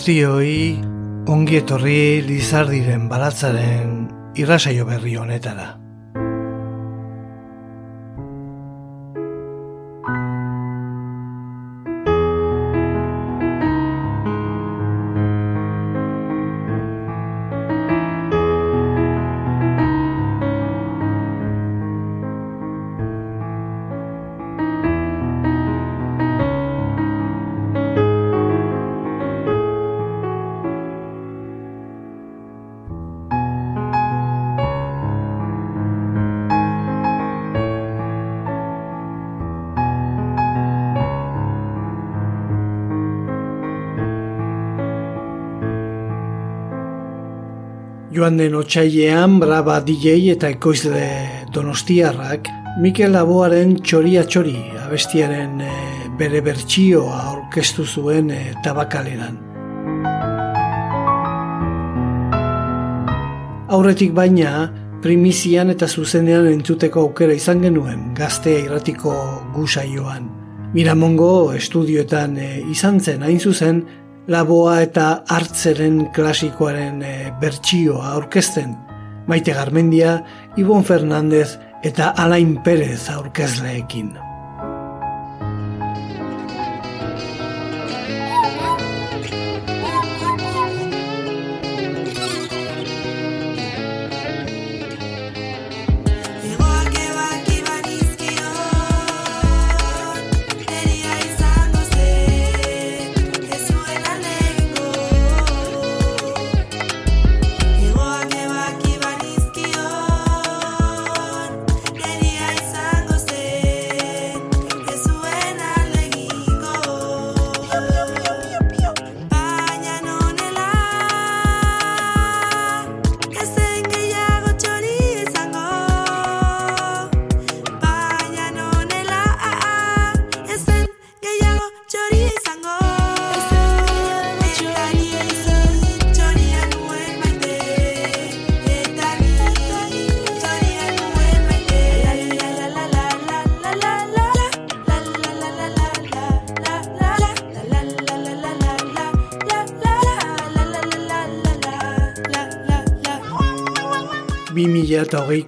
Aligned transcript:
Guztioi 0.00 0.80
ongi 1.28 1.58
etorri 1.58 2.22
Lizardiren 2.24 3.04
balatzaren 3.10 3.92
irrasaio 4.40 4.88
berri 4.88 5.12
honetara. 5.20 5.79
Joan 48.30 48.38
den 48.38 48.54
otxailean, 48.54 49.40
braba 49.42 49.80
DJ 49.82 50.28
eta 50.30 50.46
ekoizle 50.54 51.02
donostiarrak, 51.50 52.46
Mikel 52.78 53.10
Laboaren 53.10 53.72
txoria 53.82 54.22
txori 54.22 54.54
abestiaren 54.84 55.56
e, 55.66 55.70
bere 56.20 56.38
bertsioa 56.46 57.16
orkestu 57.32 57.82
zuen 57.82 58.30
e, 58.30 58.38
tabakaleran. 58.62 59.34
Aurretik 63.66 64.14
baina, 64.14 64.68
primizian 65.02 65.74
eta 65.74 65.88
zuzenean 65.90 66.46
entzuteko 66.52 67.08
aukera 67.08 67.34
izan 67.34 67.66
genuen 67.66 68.12
gaztea 68.14 68.62
irratiko 68.68 69.16
gusaioan. 69.56 70.30
Miramongo 70.76 71.50
estudioetan 71.58 72.38
e, 72.38 72.52
izan 72.70 73.02
zen 73.02 73.26
hain 73.26 73.42
zuzen, 73.42 73.82
laboa 74.28 74.80
eta 74.84 75.22
hartzeren 75.28 76.06
klasikoaren 76.14 77.02
e, 77.02 77.14
bertsioa 77.40 78.14
aurkezten. 78.14 78.76
Maite 79.26 79.54
Garmendia, 79.54 80.18
Ibon 80.58 80.84
Fernandez 80.84 81.58
eta 81.84 82.14
Alain 82.16 82.58
Perez 82.64 83.08
aurkezleekin. 83.10 84.29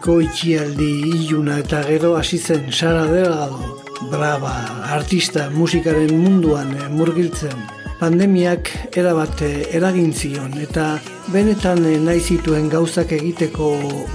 Hogeiko 0.02 0.20
itxialdi 0.20 0.86
iluna 1.14 1.58
eta 1.62 1.82
gero 1.86 2.16
hasi 2.16 2.38
zen 2.38 2.72
Sara 2.72 3.04
Delgado, 3.06 3.78
brava, 4.10 4.50
artista 4.90 5.48
musikaren 5.50 6.10
munduan 6.18 6.74
murgiltzen. 6.90 7.54
Pandemiak 8.00 8.70
erabat 8.96 9.42
eragin 9.70 10.12
zion 10.12 10.58
eta 10.58 10.98
benetan 11.32 11.86
nahi 12.04 12.20
zituen 12.20 12.68
gauzak 12.68 13.12
egiteko 13.12 13.70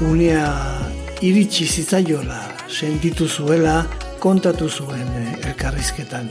unea 0.09 0.51
iritsi 1.21 1.65
zitzaiola 1.65 2.41
sentitu 2.67 3.27
zuela 3.27 3.85
kontatu 4.19 4.67
zuen 4.67 5.07
elkarrizketan. 5.45 6.27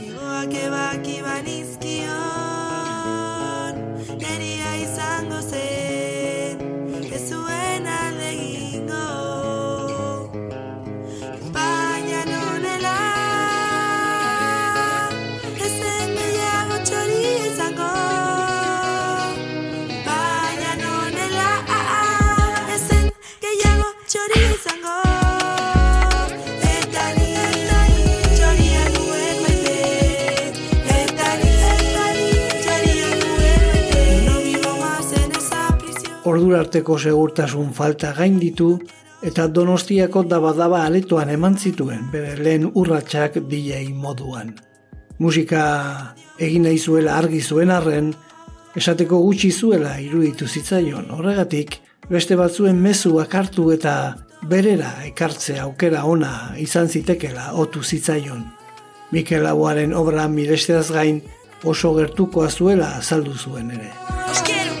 Arteko 36.57 36.97
segurtasun 36.97 37.73
falta 37.73 38.13
gain 38.13 38.39
ditu 38.39 38.79
eta 39.21 39.47
donostiako 39.47 40.23
dabadaba 40.23 40.85
aletoan 40.85 41.29
eman 41.29 41.57
zituen 41.57 42.09
bere 42.11 42.35
lehen 42.37 42.71
urratsak 42.73 43.39
DJ 43.49 43.93
moduan. 43.93 44.53
Musika 45.19 46.15
egin 46.39 46.63
nahi 46.63 46.77
zuela 46.77 47.17
argi 47.17 47.41
zuen 47.41 47.71
arren, 47.71 48.13
esateko 48.75 49.19
gutxi 49.23 49.51
zuela 49.51 49.99
iruditu 49.99 50.47
zitzaion 50.47 51.09
horregatik, 51.11 51.79
beste 52.09 52.35
batzuen 52.35 52.77
mezuak 52.81 53.33
hartu 53.33 53.71
eta 53.71 54.15
berera 54.47 54.93
ekartze 55.07 55.59
aukera 55.59 56.05
ona 56.05 56.53
izan 56.57 56.87
zitekela 56.87 57.53
otu 57.53 57.83
zitzaion. 57.83 58.45
Mikel 59.11 59.47
Aguaren 59.47 59.93
obra 59.93 60.27
miresteaz 60.27 60.91
gain 60.91 61.21
oso 61.63 61.95
gertukoa 61.95 62.49
zuela 62.49 62.97
azaldu 62.97 63.33
zuen 63.33 63.71
ere. 63.71 64.76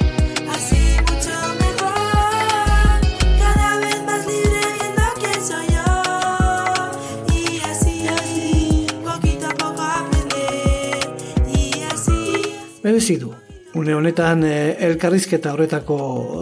Merezi 12.87 13.17
du. 13.19 13.33
Une 13.75 13.93
honetan 13.93 14.45
eh, 14.47 14.77
elkarrizketa 14.87 15.51
horretako 15.53 15.97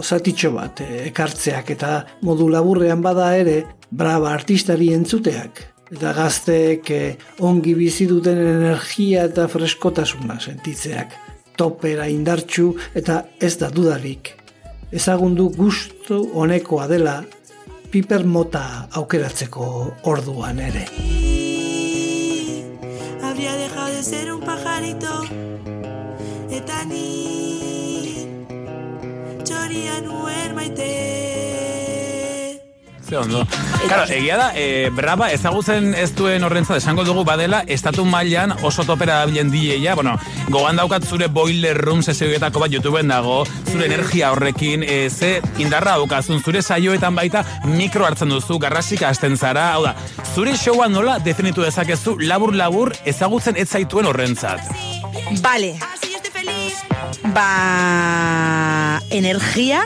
zatitxo 0.06 0.52
bat 0.54 0.84
eh, 0.86 1.08
ekartzeak 1.10 1.72
eta 1.74 1.94
modu 2.22 2.48
laburrean 2.54 3.02
bada 3.02 3.32
ere 3.36 3.64
braba 3.90 4.30
artistari 4.34 4.92
entzuteak 4.94 5.64
eta 5.96 6.14
gazteek 6.14 6.92
eh, 6.94 7.16
ongi 7.50 7.74
bizi 7.78 8.06
duten 8.10 8.38
energia 8.38 9.26
eta 9.32 9.48
freskotasuna 9.50 10.38
sentitzeak. 10.40 11.18
Topera 11.58 12.06
indartsu 12.12 12.70
eta 12.94 13.24
ez 13.42 13.56
da 13.58 13.72
dudarik. 13.74 14.36
Ezagundu 14.94 15.50
gustu 15.58 16.22
honekoa 16.38 16.86
dela 16.92 17.16
piper 17.90 18.26
mota 18.26 18.86
aukeratzeko 19.02 19.66
orduan 20.14 20.62
ere. 20.62 20.86
Habría 23.24 23.56
dejado 23.56 23.96
de 23.98 24.04
ser 24.04 24.32
un 24.32 24.42
pajarito 24.42 25.55
eta 26.66 26.82
ni 26.90 28.26
txoria 29.46 30.02
nuen 30.02 30.54
Ze 33.06 33.18
ondo. 33.18 33.46
Claro, 33.86 34.08
egia 34.10 34.34
da, 34.34 34.48
e, 34.58 34.90
braba 34.90 35.28
ezagutzen 35.30 35.92
ez 35.94 36.08
duen 36.18 36.42
horrentza 36.42 36.74
esango 36.80 37.04
dugu 37.06 37.22
badela, 37.24 37.60
estatu 37.70 38.02
mailan 38.02 38.56
oso 38.66 38.82
topera 38.82 39.20
dabilen 39.20 39.52
dieia, 39.54 39.94
bueno, 39.94 40.16
gogan 40.50 40.82
daukat 40.82 41.06
zure 41.06 41.28
boiler 41.30 41.78
room 41.78 42.02
sesioetako 42.02 42.64
bat 42.64 42.74
YouTubeen 42.74 43.14
dago, 43.14 43.44
zure 43.70 43.86
energia 43.86 44.32
horrekin, 44.34 44.82
e, 44.82 45.12
ze 45.12 45.36
indarra 45.62 46.00
daukazun, 46.00 46.42
zure 46.42 46.64
saioetan 46.64 47.14
baita 47.14 47.44
mikro 47.76 48.08
hartzen 48.08 48.34
duzu, 48.34 48.58
garrasik 48.58 49.06
hasten 49.06 49.38
zara, 49.38 49.68
hau 49.76 49.84
da, 49.86 49.94
zure 50.34 50.58
showa 50.58 50.90
nola 50.90 51.20
definitu 51.20 51.62
dezakezu 51.62 52.18
labur-labur 52.26 52.96
ezagutzen 53.06 53.54
ez 53.62 53.70
zaituen 53.70 54.10
horrentzat. 54.10 54.66
Vale. 55.46 55.76
Ba, 57.34 59.00
energia, 59.10 59.86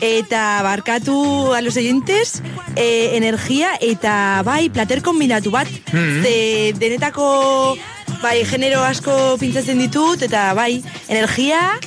eta 0.00 0.62
barkatu 0.62 1.54
a 1.54 1.60
los 1.60 1.76
oyentes 1.76 2.42
eh, 2.74 3.10
energia 3.14 3.76
eta 3.80 4.42
bai 4.44 4.68
plater 4.70 5.02
kombinatu 5.02 5.50
bat. 5.50 5.68
Mm 5.92 6.22
ze 6.22 6.72
denetako 6.78 7.76
bai 8.22 8.44
genero 8.44 8.82
asko 8.82 9.36
pintzatzen 9.38 9.78
ditut 9.78 10.22
eta 10.22 10.54
bai 10.54 10.82
energia 11.08 11.78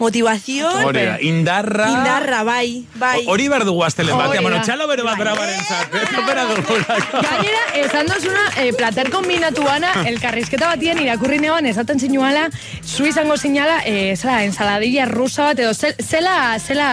motivación. 0.00 0.82
Hori 0.82 1.28
indarra. 1.28 1.90
Indarra, 1.90 2.42
bai, 2.42 2.86
bai. 2.96 3.24
Hori 3.28 3.48
behar 3.52 3.66
dugu 3.68 3.84
aztelen 3.84 4.16
bat, 4.16 4.32
bueno, 4.40 4.62
txalo 4.64 4.88
bero 4.88 5.04
bat 5.04 5.18
brabaren 5.20 5.60
zat. 5.68 5.92
Gainera, 5.92 7.62
esan 7.84 8.08
dozuna, 8.08 8.46
eh, 8.56 8.72
plater 8.72 9.10
kombinatu 9.12 9.62
gana, 9.68 9.92
elkarrizketa 10.10 10.72
batien 10.72 10.98
irakurri 11.04 11.38
neoan, 11.38 11.68
esaten 11.68 12.00
zinuala, 12.00 12.48
zu 12.82 13.06
izango 13.06 13.36
zinala, 13.36 13.82
eh, 13.84 14.16
zela, 14.16 14.42
ensaladilla 14.44 15.04
rusa 15.04 15.50
bat, 15.50 15.60
edo 15.60 15.74
zela, 15.74 16.58
zela 16.58 16.88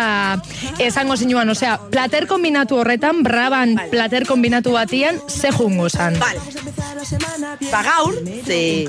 esango 0.78 1.16
zinuan, 1.18 1.50
osea, 1.50 1.78
plater 1.90 2.28
kombinatu 2.28 2.82
horretan, 2.84 3.24
braban 3.24 3.76
vale. 3.76 3.90
plater 3.90 4.28
kombinatu 4.28 4.76
batian, 4.76 5.22
ze 5.30 5.52
jungo 5.56 5.90
zan. 5.90 6.20
Vale. 6.20 6.44
Ba 7.72 7.82
gaur, 7.84 8.20
ze. 8.46 8.88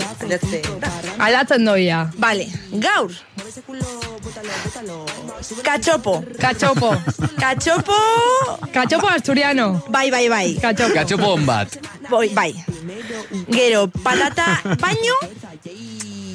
Aldatzen 1.19 1.65
doia. 1.65 2.11
Vale, 2.19 2.50
gaur. 2.82 3.15
Cachopo. 5.62 6.25
Cachopo. 6.38 6.90
Cachopo. 7.38 7.93
Cachopo 8.73 9.06
asturiano. 9.06 9.82
Bai, 9.88 10.11
bai, 10.11 10.29
bai. 10.29 10.55
Cachopo. 10.61 10.94
Cachopo 10.94 11.35
on 11.35 11.44
bat. 11.44 11.79
Bai, 12.11 12.29
bai. 12.31 12.52
Gero, 13.50 13.87
patata 13.87 14.61
baino. 14.79 15.14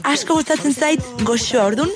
Asko 0.03 0.35
gustatzen 0.35 0.73
zait 0.75 1.03
goxoa, 1.23 1.69
ordun. 1.71 1.91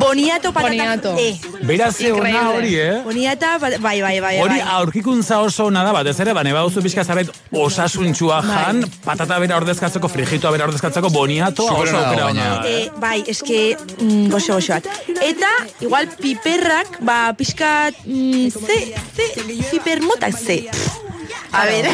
Boniato 0.00 0.52
patata. 0.52 0.68
Boniato. 0.70 1.12
E. 1.18 1.36
Beraz, 1.66 1.96
ona 2.08 2.42
hori, 2.52 2.76
eh? 2.78 3.02
Boniata, 3.04 3.58
bai, 3.58 3.76
bai, 3.78 4.00
bai, 4.00 4.14
bai. 4.22 4.32
Hori 4.40 4.60
aurkikuntza 4.76 5.40
oso 5.42 5.66
ona 5.68 5.82
da, 5.84 5.92
batez 5.92 6.14
ere, 6.22 6.32
bane 6.34 6.54
bauzu 6.54 6.82
pixka 6.84 7.04
zabet 7.04 7.32
osasuntxua 7.50 8.40
bai. 8.46 8.62
jan, 8.62 8.82
patata 9.04 9.38
bera 9.42 9.58
ordezkatzeko, 9.60 10.08
frigitoa 10.08 10.54
bera 10.54 10.68
ordezkatzeko, 10.70 11.10
boniato 11.12 11.66
oso 11.66 11.96
aukera 11.98 12.30
ona. 12.30 12.48
Eh, 12.68 12.88
bai, 13.02 13.18
eske 13.34 13.60
mm, 13.76 14.30
goxo 14.32 14.56
goxoat. 14.56 14.88
Eta, 15.20 15.52
igual, 15.84 16.08
piperrak, 16.22 17.00
ba, 17.04 17.20
pixka, 17.38 17.90
mm, 18.06 18.48
ze, 18.64 18.78
ze, 19.16 19.30
piper 19.70 20.00
mota, 20.06 20.32
ze. 20.32 20.62
A 21.52 21.66
ver. 21.68 21.90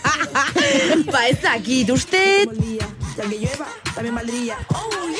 ba, 1.12 1.28
ez 1.30 1.38
dakit, 1.40 1.94
uste... 1.96 2.99
De 3.20 3.28
padrón. 4.14 4.56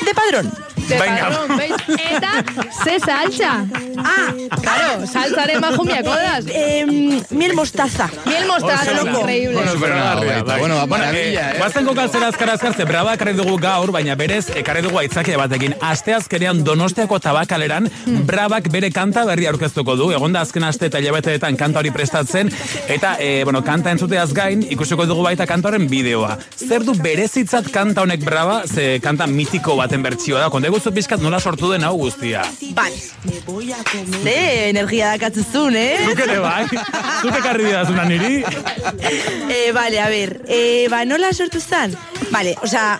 De 0.04 0.14
padrón, 0.14 0.52
¿veis? 0.98 1.74
Eta, 2.10 2.32
ze 2.84 2.98
salsa. 3.00 3.64
Ah, 3.98 4.32
claro, 4.62 5.06
salsaren 5.06 5.60
bajo 5.60 5.84
miakodas. 5.84 6.44
Eh, 6.48 6.84
miel 7.30 7.54
mostaza. 7.54 8.08
Miel 8.26 8.46
mostaza, 8.46 8.92
Oso, 8.92 9.20
increíble. 9.20 9.54
Bueno, 9.56 9.72
bueno, 9.78 9.94
ona, 9.94 10.14
bai. 10.14 10.24
bueno, 10.24 10.44
ba, 10.44 10.56
Bueno, 10.60 10.86
maravilla, 10.86 11.52
eh. 11.52 11.58
Guazen 11.58 11.86
kokaltzera 11.86 12.28
azkara 12.28 12.52
azkartze, 12.54 12.84
braba 12.84 13.14
ekarri 13.14 13.32
dugu 13.34 13.56
gaur, 13.58 13.90
baina 13.92 14.14
berez, 14.14 14.50
ekarri 14.56 14.82
dugu 14.82 14.98
aitzakia 14.98 15.38
batekin. 15.38 15.74
Aste 15.80 16.14
azkerean 16.14 16.62
donostiako 16.64 17.18
tabakaleran, 17.20 17.88
brabak 18.28 18.68
bere 18.72 18.90
kanta 18.90 19.24
berri 19.28 19.46
aurkeztuko 19.46 19.96
du. 19.96 20.10
Egon 20.12 20.32
da 20.32 20.40
azken 20.46 20.64
aste 20.64 20.86
eta 20.90 20.98
hilabeteetan 21.00 21.56
kanta 21.56 21.80
hori 21.80 21.90
prestatzen, 21.90 22.50
eta, 22.88 23.16
eh, 23.20 23.42
bueno, 23.44 23.62
kanta 23.64 23.90
entzuteaz 23.90 24.32
gain, 24.34 24.62
ikusiko 24.70 25.06
dugu 25.06 25.22
baita 25.26 25.46
kantaren 25.46 25.88
bideoa. 25.90 26.36
Zer 26.56 26.84
du 26.84 26.94
berezitzat 26.94 27.70
kanta 27.72 28.02
honek 28.02 28.24
braba, 28.24 28.62
ze 28.66 29.00
kanta 29.02 29.26
mitiko 29.26 29.76
baten 29.76 30.02
bertsioa 30.02 30.40
da. 30.40 30.50
Konde 30.50 30.70
guztu 30.80 30.94
pizkat 30.96 31.20
nola 31.20 31.36
sortu 31.44 31.68
den 31.68 31.82
hau 31.84 31.92
guztia. 32.00 32.40
Bai. 32.72 32.88
Ze 34.24 34.36
energia 34.70 35.10
dakatzuzun, 35.12 35.74
eh? 35.76 36.06
Zuk 36.08 36.22
ere 36.24 36.38
bai, 36.40 36.64
zuk 37.20 37.36
ekarri 37.36 37.66
didazuna 37.66 38.06
niri. 38.08 38.38
eh, 39.54 39.68
vale, 39.76 40.00
a 40.00 40.08
ver. 40.08 40.38
Eh, 40.48 40.88
ba, 40.88 41.02
nola 41.04 41.34
sortu 41.36 41.60
zan? 41.60 41.92
Vale, 42.32 42.54
osea, 42.64 42.94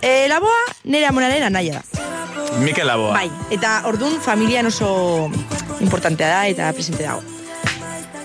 eh, 0.00 0.24
laboa 0.32 0.62
nire 0.84 1.10
amonaren 1.10 1.44
anaia 1.50 1.82
da. 1.82 2.08
Mikel 2.64 2.88
Laboa. 2.88 3.12
Bai, 3.18 3.28
eta 3.52 3.82
ordun 3.90 4.16
familian 4.24 4.72
oso 4.72 5.28
importantea 5.84 6.32
da 6.32 6.40
eta 6.48 6.72
presente 6.72 7.04
dago. 7.04 7.20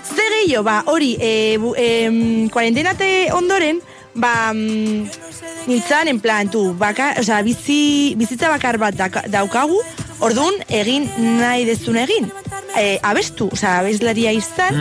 Zer 0.08 0.40
gehiago, 0.40 0.64
ba, 0.64 0.80
hori, 0.88 1.12
e, 1.20 1.58
bu, 1.60 1.76
e, 1.76 2.48
kuarentenate 2.48 3.28
ondoren, 3.36 3.84
ba, 4.14 4.54
mm, 4.54 5.25
nintzen, 5.66 6.08
en 6.08 6.20
plan, 6.20 6.48
tu, 6.50 6.72
baka, 6.78 7.14
osea, 7.20 7.42
bizi, 7.42 8.14
bizitza 8.16 8.48
bakar 8.48 8.78
bat 8.78 8.94
daka- 8.94 9.24
daukagu, 9.28 9.80
ordun 10.20 10.54
egin 10.68 11.08
nahi 11.40 11.64
dezun 11.66 11.96
egin. 11.96 12.30
E, 12.76 12.98
abestu, 13.02 13.48
osea, 13.52 13.78
abeslaria 13.80 14.32
izan, 14.36 14.76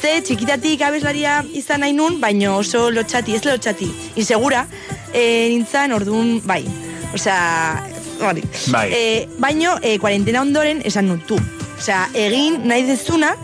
ze 0.00 0.20
txikitatik 0.24 0.82
abeslaria 0.82 1.42
izan 1.52 1.80
nahi 1.84 1.92
nun, 1.92 2.18
baino 2.20 2.56
oso 2.58 2.90
lotxati, 2.90 3.34
ez 3.36 3.44
lotxati, 3.44 3.90
insegura, 4.16 4.66
e, 5.12 5.48
nintzen, 5.52 5.92
ordun, 5.92 6.40
bai, 6.44 6.64
osea, 7.14 7.84
hori. 8.24 8.42
Bai. 8.72 8.86
E, 8.90 9.28
baino, 9.38 9.76
e, 9.82 9.98
kuarentena 9.98 10.40
ondoren 10.42 10.82
esan 10.84 11.06
nun, 11.08 11.20
tu, 11.28 11.38
osea, 11.78 12.08
egin 12.14 12.62
nahi 12.66 12.86
dezuna, 12.88 13.34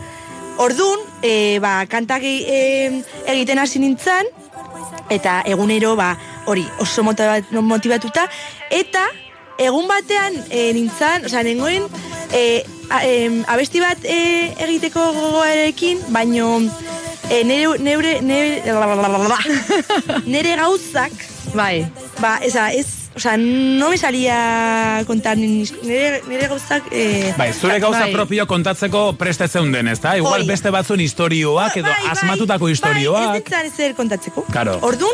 ordun, 0.57 0.99
e, 1.21 1.59
ba, 1.61 1.85
kantak 1.87 2.25
e, 2.25 3.03
egiten 3.27 3.59
hasi 3.61 3.79
nintzen, 3.79 4.27
eta 5.11 5.41
egunero 5.45 5.95
ba 5.99 6.13
hori 6.45 6.65
oso 6.79 7.03
motibat- 7.03 7.51
motivatuta 7.51 8.27
eta 8.69 9.05
egun 9.57 9.87
batean 9.87 10.33
e, 10.49 10.71
nintzan, 10.73 11.25
osea 11.25 11.43
nengoen 11.43 11.83
e, 12.33 12.63
a, 12.89 13.03
em, 13.05 13.43
abesti 13.47 13.79
bat 13.79 13.97
e, 14.03 14.53
egiteko 14.57 15.11
gogoarekin, 15.13 15.99
baino 16.09 16.55
e, 17.29 17.43
nere, 17.43 17.77
neure, 17.79 18.21
nere, 18.21 18.63
nere 20.25 20.55
gauzak, 20.57 21.11
Bai. 21.53 21.85
ba, 22.19 22.39
eza, 22.43 22.71
ez, 22.73 22.87
osea, 23.15 23.35
no 23.37 23.89
me 23.89 23.97
salía 23.97 25.03
contar 25.07 25.37
ni- 25.37 25.67
nere, 25.83 26.21
nere 26.27 26.47
gauzak, 26.47 26.83
eh, 26.91 27.33
Bai, 27.37 27.51
zure 27.53 27.79
gauza 27.79 27.99
Bai. 28.07 28.13
propio 28.13 28.47
kontatzeko 28.47 29.13
prestetzen 29.17 29.71
den, 29.71 29.87
ezta? 29.89 30.15
Igual 30.17 30.41
Hori. 30.41 30.47
beste 30.47 30.69
batzun 30.71 31.01
istorioak 31.01 31.77
edo 31.77 31.87
Bai, 31.89 32.01
bai, 32.03 32.11
asmatutako 32.11 32.65
Bai, 32.65 32.73
istorioak. 32.73 33.35
ez 33.35 33.43
ditzan 33.43 33.65
ezer 33.65 33.95
kontatzeko. 33.95 34.45
Claro. 34.51 34.79
Ordun, 34.81 35.11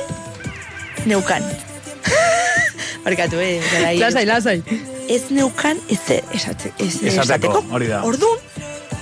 neukan. 1.06 1.44
Barkatu, 3.06 3.38
eh? 3.40 3.62
garai- 3.72 4.00
Lasai, 4.00 4.26
lasai. 4.26 4.64
Ez 5.08 5.30
neukan 5.32 5.78
ezer 5.90 6.24
esate, 6.36 6.74
ez, 6.80 6.96
Esateko, 7.04 7.22
esateko. 7.24 7.64
hori 7.72 7.88
da. 7.88 8.02
Ordun, 8.04 8.38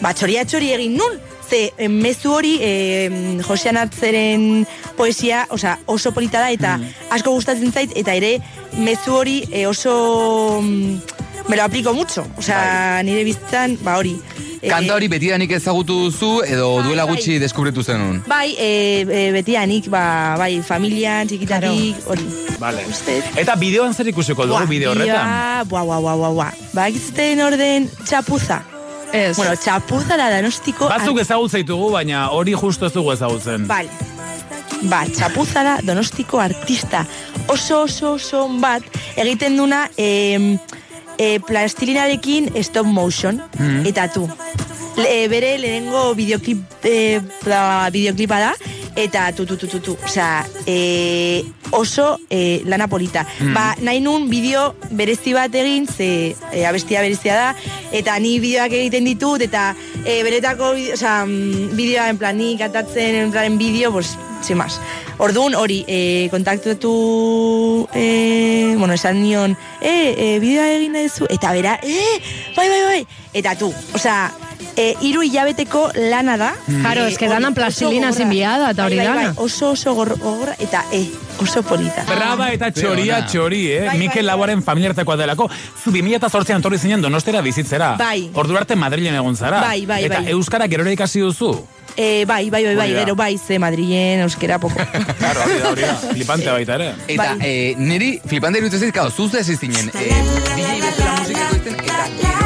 ba, 0.01 0.13
txoria 0.13 0.43
txori 0.45 0.73
egin 0.75 0.97
nun. 0.99 1.17
Ze, 1.45 1.71
em, 1.77 1.93
mezu 2.01 2.31
hori, 2.33 2.55
eh, 2.61 3.37
Josean 3.45 3.77
Atzeren 3.77 4.65
poesia, 4.97 5.43
osea, 5.53 5.75
oso 5.85 6.11
polita 6.11 6.39
da, 6.41 6.49
eta 6.51 6.77
Mm. 6.77 6.87
asko 7.13 7.31
gustatzen 7.35 7.71
zait, 7.71 7.91
eta 7.95 8.13
ere, 8.17 8.39
mezu 8.77 9.13
hori 9.13 9.43
eh, 9.51 9.67
oso... 9.67 10.59
mm, 10.61 10.99
me 11.47 11.55
lo 11.55 11.63
aplico 11.63 11.93
mucho. 11.93 12.25
Osea, 12.37 13.01
nire 13.03 13.23
bizitzan, 13.23 13.77
ba, 13.83 13.97
hori. 13.97 14.15
Eh, 14.61 14.69
Kanta 14.69 14.95
hori 14.95 15.07
betidanik 15.07 15.51
ezagutu 15.51 15.93
duzu 16.07 16.41
edo 16.47 16.77
Bai, 16.77 16.83
duela 16.87 17.05
bai. 17.05 17.15
gutxi 17.15 17.37
deskubritu 17.39 17.83
zenun? 17.83 18.23
Bai, 18.27 18.55
e, 18.57 18.69
e, 19.05 19.31
betianik, 19.35 19.89
ba, 19.93 20.35
bai, 20.39 20.61
familian, 20.65 21.27
txikitatik, 21.29 21.99
hori. 22.09 22.25
Vale. 22.59 22.85
Uste. 22.89 23.19
Eta 23.37 23.55
bideoan 23.61 23.93
zer 23.93 24.07
ikusiko 24.09 24.47
dugu 24.49 24.65
bideo 24.67 24.91
horretan? 24.95 25.67
Bua, 25.69 25.83
bua, 25.83 25.99
bua, 26.01 26.15
bua, 26.15 26.31
bua. 26.39 26.47
Ba, 26.73 26.87
egizten 26.89 27.41
orden 27.45 27.89
txapuza. 28.05 28.63
Ez. 29.13 29.35
Bueno, 29.37 29.53
txapuzara 29.55 30.31
donostiko... 30.33 30.89
Batzuk 30.89 31.21
ezagutzen 31.21 31.61
ditugu, 31.61 31.91
baina 31.93 32.29
hori 32.35 32.55
justo 32.57 32.87
ez 32.89 32.93
dugu 32.95 33.13
ezagutzen. 33.13 33.67
Bale. 33.69 33.89
Ba, 34.89 35.05
txapuzara 35.07 35.77
donostiko 35.85 36.39
artista 36.41 37.05
oso 37.47 37.83
oso 37.85 38.15
oso 38.17 38.47
bat 38.59 38.83
egiten 39.15 39.55
duna 39.57 39.85
e, 39.97 40.57
e, 41.17 41.39
plastilinarekin 41.39 42.51
stop 42.63 42.85
motion 42.85 43.41
Mm. 43.59 43.85
eta 43.85 44.07
tu. 44.11 44.27
Le, 44.95 45.27
bere 45.27 45.57
lehenengo 45.57 46.13
videoklip, 46.15 46.63
e, 46.83 47.19
da, 47.43 47.89
videoklipa 47.91 48.39
da 48.39 48.53
eta 48.95 49.31
tu, 49.35 49.45
tu, 49.45 49.57
tu, 49.57 49.67
tu, 49.67 49.79
tu. 49.79 49.97
Osea, 50.05 50.45
e, 50.65 51.43
oso 51.71 52.17
e, 52.29 52.61
lana 52.65 52.87
polita. 52.87 53.25
Mm. 53.39 53.53
Ba, 53.53 53.75
nahi 53.83 53.99
nun 53.99 54.29
bideo 54.31 54.75
berezi 54.91 55.33
bat 55.35 55.53
egin, 55.55 55.87
ze 55.87 56.35
e, 56.51 56.65
abestia 56.65 57.01
berezia 57.03 57.35
da, 57.35 57.49
eta 57.91 58.15
ni 58.19 58.39
bideoak 58.39 58.71
egiten 58.71 59.05
ditut, 59.05 59.41
eta 59.41 59.73
e, 60.05 60.21
beretako 60.23 60.71
osea, 60.93 61.25
mm, 61.25 61.75
bideoa 61.75 62.07
en 62.09 62.17
plan, 62.17 62.37
ni 62.37 62.55
kantatzen 62.57 63.19
en 63.25 63.35
plan 63.35 63.57
bideo, 63.59 63.91
pues, 63.91 64.15
sin 64.45 64.57
más. 64.57 64.79
Orduan 65.17 65.55
hori, 65.55 65.83
e, 65.87 66.27
kontaktatu, 66.31 67.87
e, 67.93 68.75
bueno, 68.77 68.93
esan 68.93 69.21
nion, 69.23 69.57
e, 69.81 70.15
e, 70.17 70.39
bideoa 70.39 70.69
egin 70.77 70.93
nahi 70.95 71.07
duzu, 71.09 71.27
eta 71.29 71.51
bera, 71.55 71.79
e, 71.83 71.99
bai, 72.55 72.67
bai, 72.69 72.81
bai, 72.85 73.07
eta 73.33 73.55
tu, 73.59 73.71
osea, 73.93 74.31
e, 74.75 74.93
hiru 75.01 75.23
hilabeteko 75.23 75.89
lana 76.11 76.37
da. 76.37 76.53
Claro, 76.81 77.05
es 77.05 77.17
que 77.17 77.27
danan 77.27 77.53
plastilina 77.53 78.09
enviada 78.17 78.71
eta 78.71 78.85
hori 78.85 78.97
Bai, 78.97 79.07
bai, 79.07 79.15
dana. 79.15 79.27
bai, 79.33 79.43
oso 79.45 79.71
oso 79.71 79.95
gor- 79.95 80.17
gogorra, 80.19 80.55
eta 80.59 80.83
e, 80.91 81.05
oso 81.41 81.63
polita. 81.63 82.03
Braba 82.07 82.51
eta 82.53 82.71
txoria 82.71 83.25
txori, 83.25 83.63
eh? 83.71 83.85
Bai, 83.87 83.97
Mikel 83.99 84.23
bai. 84.23 84.31
Laboaren 84.31 84.63
familiartekoa 84.63 85.15
delako. 85.17 85.49
Zu 85.83 85.91
2008an 85.91 86.61
torri 86.61 86.77
zinen 86.77 87.01
donostera 87.01 87.41
bizitzera. 87.41 87.95
Bai. 87.99 88.29
Ordu 88.33 88.55
arte 88.57 88.75
Madrilen 88.75 89.15
egon 89.15 89.35
zara. 89.35 89.61
Bai, 89.61 89.85
bai, 89.85 90.03
Eta 90.05 90.19
bai. 90.21 90.31
euskara 90.31 90.67
gerora 90.67 90.91
ikasi 90.91 91.19
duzu. 91.19 91.53
E, 91.97 92.25
bai, 92.25 92.49
bai, 92.49 92.63
bai, 92.65 92.75
bai, 92.75 92.89
gero 92.93 93.15
bai, 93.15 93.37
ze 93.37 93.57
Madrilen 93.57 94.19
euskera 94.25 94.59
poko. 94.59 94.75
Claro, 95.17 95.41
hori 95.45 95.59
da, 95.61 95.69
hori 95.69 95.81
da. 95.81 95.95
Flipante 96.15 96.51
baita 96.51 96.75
ere. 96.75 96.89
Eta 97.07 97.35
Bai. 97.35 97.47
eh, 97.47 97.75
niri 97.77 98.19
flipante 98.27 98.59
iruditzen 98.59 98.83
zait, 98.87 98.93
kao, 98.95 99.09
zuz 99.09 99.33
ez 99.39 99.47
izinen, 99.49 99.91
eh, 99.93 100.09
DJ 100.57 100.81
bezala 100.83 101.15
musika 101.21 101.47
eta 101.55 102.44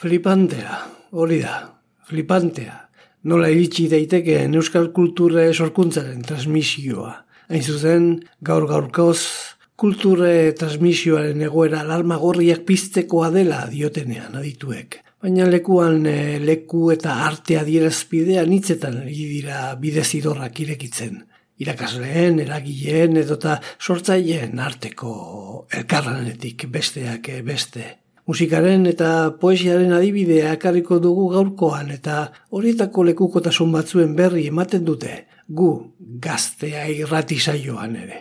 Flipantea, 0.00 0.78
hori 1.12 1.42
da, 1.42 1.58
flipantea. 2.08 2.72
Nola 3.28 3.50
iritsi 3.52 3.82
daitekeen 3.92 4.56
euskal 4.56 4.86
kulture 4.96 5.42
sorkuntzaren 5.52 6.22
transmisioa. 6.24 7.10
Hain 7.52 7.60
zuzen, 7.60 8.06
gaur 8.40 8.64
gaurkoz, 8.70 9.18
kulture 9.76 10.54
transmisioaren 10.56 11.44
egoera 11.44 11.82
alarma 11.84 12.16
gorriak 12.16 12.64
piztekoa 12.64 13.28
dela 13.36 13.66
diotenean 13.68 14.40
adituek. 14.40 15.02
Baina 15.20 15.50
lekuan 15.52 16.08
eh, 16.08 16.40
leku 16.40 16.86
eta 16.96 17.20
arte 17.26 17.60
adierazpidean 17.60 18.56
hitzetan 18.56 19.02
ari 19.04 19.20
dira 19.36 19.74
bidezidorrak 19.84 20.64
irekitzen. 20.64 21.26
Irakasleen, 21.60 22.40
eragileen 22.40 23.20
edota 23.20 23.60
sortzaileen 23.76 24.64
arteko 24.64 25.66
elkarranetik 25.76 26.70
besteak 26.72 27.34
eh, 27.36 27.42
beste. 27.44 27.98
Musikaren 28.30 28.84
eta 28.86 29.08
poesiaren 29.42 29.90
adibidea 29.96 30.52
ekarriko 30.54 31.00
dugu 31.02 31.24
gaurkoan 31.32 31.88
eta 31.90 32.18
horietako 32.54 33.02
lekukotasun 33.08 33.72
batzuen 33.74 34.12
berri 34.20 34.44
ematen 34.46 34.84
dute 34.86 35.14
gu 35.60 35.70
gaztea 36.26 36.84
irrati 36.92 37.40
saioan 37.40 37.96
ere. 38.04 38.20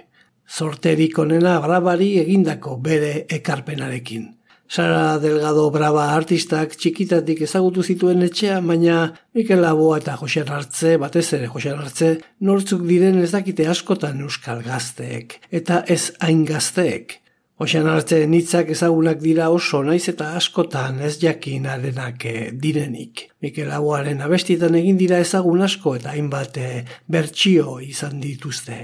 Sorterik 0.49 1.19
onena 1.21 1.59
brabari 1.61 2.09
egindako 2.23 2.79
bere 2.89 3.13
ekarpenarekin. 3.37 4.25
Sara 4.69 5.19
Delgado 5.21 5.67
Brava 5.73 6.07
artistak 6.15 6.73
txikitatik 6.77 7.45
ezagutu 7.45 7.85
zituen 7.85 8.25
etxea, 8.25 8.59
baina 8.65 8.97
Mikel 9.37 9.61
Laboa 9.61 10.01
eta 10.01 10.17
Josean 10.17 10.49
Artze, 10.57 10.97
batez 11.01 11.27
ere 11.37 11.53
Josean 11.53 11.85
Artze, 11.85 12.15
nortzuk 12.45 12.81
diren 12.89 13.21
ez 13.21 13.31
dakite 13.33 13.69
askotan 13.69 14.25
euskal 14.25 14.65
gazteek, 14.65 15.39
eta 15.49 15.83
ez 15.85 16.11
hain 16.21 16.45
gazteek. 16.49 17.18
Oxan 17.59 17.89
hartze 17.91 18.21
nitzak 18.31 18.69
ezagunak 18.71 19.17
dira 19.19 19.49
oso 19.51 19.81
naiz 19.83 20.05
eta 20.07 20.29
askotan 20.39 21.01
ez 21.03 21.17
jakin 21.19 21.65
arenak 21.67 22.23
eh, 22.25 22.51
direnik. 22.65 23.25
Mikel 23.43 23.73
Aguaren 23.75 24.21
abestitan 24.23 24.77
egin 24.79 24.95
dira 25.01 25.17
ezagun 25.19 25.65
asko 25.65 25.97
eta 25.97 26.13
hainbat 26.13 26.59
eh, 26.63 26.85
bertsio 27.11 27.73
izan 27.83 28.21
dituzte. 28.23 28.77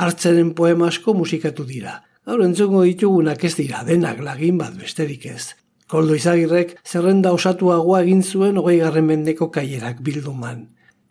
Hartzenen 0.00 0.54
poema 0.56 0.88
asko 0.88 1.12
musikatu 1.18 1.66
dira. 1.68 1.98
Gaur 2.24 2.46
entzungo 2.46 2.86
ditugunak 2.88 3.44
ez 3.44 3.52
dira 3.58 3.82
denak 3.84 4.24
lagin 4.24 4.56
bat 4.56 4.72
besterik 4.80 5.26
ez. 5.28 5.52
Koldo 5.92 6.16
Izagirrek 6.16 6.78
zerrenda 6.80 7.34
osatuagoa 7.36 8.00
egin 8.06 8.24
zuen 8.24 8.56
hogei 8.56 8.78
garren 8.80 9.04
mendeko 9.04 9.50
kaierak 9.52 10.00
bilduman. 10.00 10.64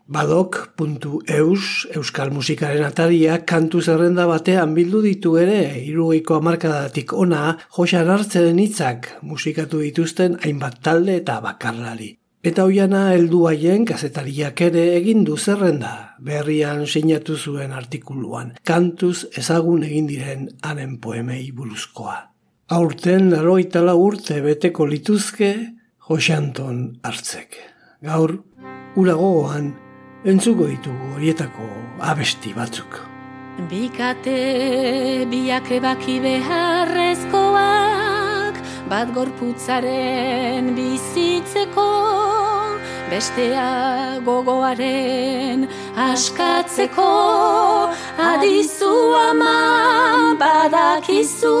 Badok.eus 0.04 1.86
euskal 1.96 2.28
musikaren 2.28 2.84
ataria 2.84 3.38
kantu 3.48 3.80
zerrenda 3.80 4.26
batean 4.28 4.74
bildu 4.76 4.98
ditu 5.00 5.38
ere 5.40 5.78
irugeiko 5.80 6.36
amarkadatik 6.36 7.14
ona 7.16 7.54
josan 7.76 8.10
hartzen 8.12 8.58
hitzak 8.60 9.08
musikatu 9.22 9.80
dituzten 9.80 10.36
hainbat 10.44 10.82
talde 10.84 11.16
eta 11.22 11.38
bakarlari. 11.40 12.10
Eta 12.44 12.66
hoiana 12.68 13.14
heldu 13.14 13.46
haien 13.48 13.86
kazetariak 13.88 14.60
ere 14.66 14.82
egin 14.98 15.24
du 15.24 15.38
zerrenda, 15.38 16.18
berrian 16.20 16.84
sinatu 16.84 17.38
zuen 17.38 17.72
artikuluan, 17.72 18.50
kantuz 18.62 19.24
ezagun 19.32 19.86
egin 19.88 20.10
diren 20.10 20.50
hanen 20.60 20.98
poemei 21.00 21.46
buruzkoa. 21.56 22.18
Aurten 22.76 23.30
laroita 23.32 23.80
lau 23.80 23.96
urte 24.02 24.42
beteko 24.44 24.84
lituzke 24.84 25.54
Josanton 26.04 26.98
hartzek. 27.00 27.56
Gaur, 28.04 28.36
ura 29.00 29.16
gogoan, 29.16 29.72
entzuko 30.24 30.64
ditugu 30.70 31.10
horietako 31.14 31.66
abesti 32.00 32.54
batzuk. 32.56 33.00
Bikate 33.70 34.38
biak 35.30 35.70
ebaki 35.76 36.16
beharrezkoak 36.24 38.56
Bat 38.90 39.08
gorputzaren 39.16 40.64
bizitzeko 40.76 41.88
Bestea 43.14 44.18
gogoaren 44.26 45.68
askatzeko 46.04 47.10
Adizu 48.18 48.94
ama 49.18 50.34
badakizu 50.40 51.52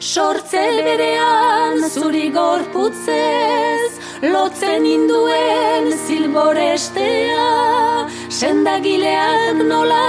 Sortze 0.00 0.62
berean 0.86 1.84
zuri 1.90 2.30
gorputzez 2.36 3.90
Lotzen 4.22 4.88
induen 4.88 5.92
zilborestea 6.06 7.44
Sendagileak 8.38 9.60
nola 9.68 10.08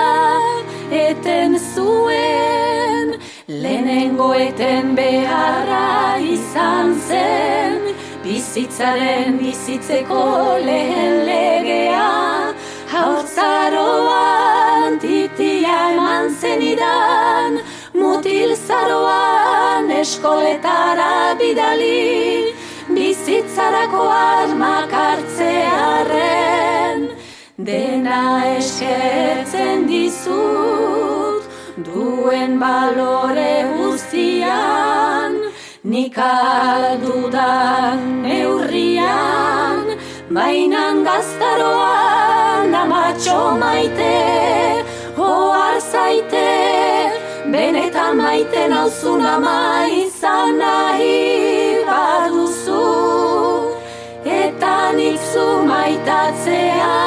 eten 1.02 1.60
zuen 1.74 3.18
Lehenengo 3.50 4.32
eten 4.48 4.96
beharra 4.96 6.16
izan 6.38 6.96
zen 7.10 7.86
Bizitzaren 8.26 9.36
bizitzeko 9.38 10.22
lehen 10.66 11.28
legea 11.28 12.08
Haurtzaroan 12.90 14.98
titia 15.04 15.76
eman 15.92 16.34
zenidan 16.34 17.60
Mutil 17.94 18.56
zaroan 18.56 19.92
eskoletara 20.00 21.36
bidali 21.38 22.50
Bizitzarako 22.98 24.10
armak 24.16 24.98
hartzearen 25.04 27.08
Dena 27.70 28.24
eskertzen 28.56 29.86
dizut 29.94 31.46
Duen 31.78 32.58
balore 32.58 33.65
Nik 35.96 36.18
aldudan 36.20 38.00
neurrian 38.24 39.86
Bainan 40.38 40.98
gaztaroan 41.08 42.74
amatxo 42.80 43.38
maite 43.62 44.18
Oar 45.28 45.78
zaite 45.92 46.50
Benetan 47.54 48.20
maite 48.20 48.64
nauzun 48.74 49.24
ama 49.36 49.62
izan 50.02 50.60
nahi 50.64 51.16
baduzu. 51.92 52.84
Eta 54.42 54.76
nik 55.00 55.22
zu 55.32 55.46
maitatzea 55.72 57.00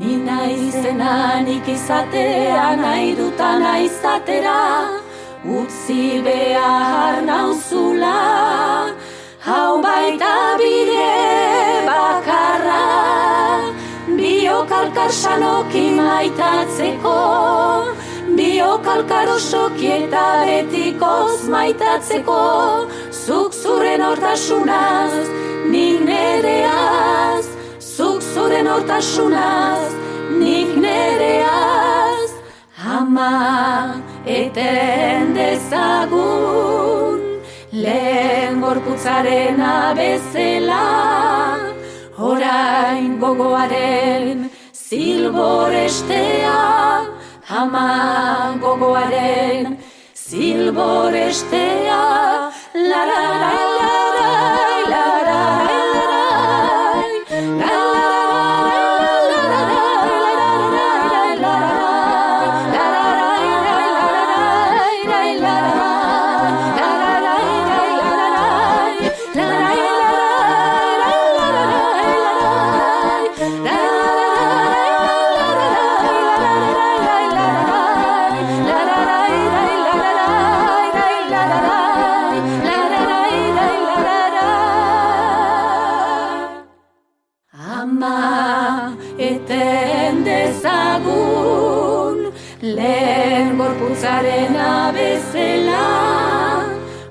Ni 0.00 0.18
naizena 0.26 1.14
nik 1.46 1.70
izatea 1.76 2.68
nahi 2.82 3.14
dutan 3.22 3.62
aizatera 3.76 4.58
utzi 5.44 6.22
behar 6.22 7.22
nauzula, 7.26 8.94
hau 9.40 9.82
baita 9.82 10.56
bide 10.58 11.86
bakarra, 11.86 12.84
biokalkar 14.06 15.10
sanoki 15.10 15.90
maitatzeko, 15.98 17.16
biokalkar 18.36 19.28
osoki 19.34 19.90
eta 19.98 20.26
betikoz 20.46 21.48
maitatzeko, 21.48 22.38
zuk 23.10 23.52
zuren 23.52 24.00
hortasunaz, 24.00 25.26
nik 25.66 26.06
nereaz, 26.06 27.46
zuk 27.80 28.22
zuren 28.22 28.70
hortasunaz, 28.70 29.90
nik 30.38 30.76
nereaz, 30.78 32.01
ama 32.84 34.02
eten 34.26 35.34
dezagun, 35.34 37.20
lehen 37.72 38.60
gorputzaren 38.60 39.60
abezela, 39.60 40.86
orain 42.18 43.18
gogoaren 43.20 44.50
zilborestea, 44.72 46.60
ama 47.48 47.88
gogoaren 48.60 49.78
zilborestea, 50.14 52.02
la 52.74 53.04
la 53.10 53.20
la 53.42 53.54
la 53.78 54.11
gorputzaren 94.22 94.54
abezela, 94.54 95.82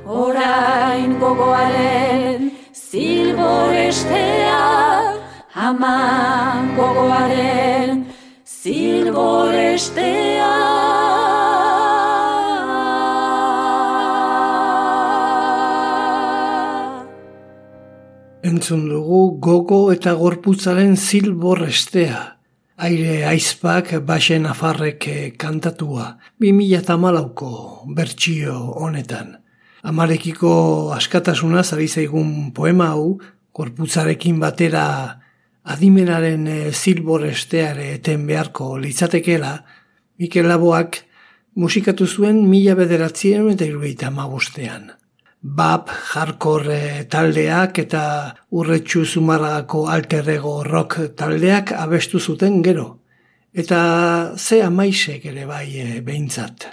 orain 0.08 1.20
gogoaren 1.20 2.51
zilborestea, 2.72 4.62
ama 5.53 6.63
gogoaren 6.77 8.06
zilborestea. 8.48 10.56
Entzun 18.42 18.88
dugu 18.90 19.38
gogo 19.40 19.92
eta 19.92 20.14
gorputzaren 20.16 20.96
zilborestea 20.96 22.41
aire 22.81 23.25
aizpak 23.29 23.94
basen 24.05 24.48
afarrek 24.50 25.07
eh, 25.07 25.33
kantatua, 25.37 26.17
2008ko 26.41 27.50
bertsio 27.94 28.55
honetan. 28.81 29.35
Amarekiko 29.85 30.53
askatasuna 30.96 31.63
zari 31.63 31.87
zaigun 31.87 32.51
poema 32.57 32.91
hau, 32.96 33.20
korputzarekin 33.53 34.39
batera 34.41 34.85
adimenaren 35.63 36.48
eh, 36.48 36.72
zilboresteare 36.72 37.91
eten 38.00 38.25
beharko 38.25 38.74
litzatekela, 38.81 39.59
Mikel 40.17 40.50
Laboak 40.50 41.03
musikatu 41.55 42.07
zuen 42.07 42.41
mila 42.50 42.74
bederatzien 42.77 43.50
eta 43.53 43.65
irugeita 43.65 44.09
magostean 44.13 44.91
bap, 45.42 45.90
hardcore 45.90 47.08
taldeak 47.10 47.80
eta 47.82 48.04
urretxu 48.54 49.06
zumarragako 49.06 49.88
alterrego 49.90 50.62
rock 50.64 51.00
taldeak 51.18 51.72
abestu 51.74 52.20
zuten 52.20 52.62
gero. 52.62 53.00
Eta 53.54 54.34
ze 54.38 54.62
amaisek 54.64 55.25
ere 55.25 55.46
bai 55.46 55.68
e, 55.75 56.01
behintzat. 56.01 56.68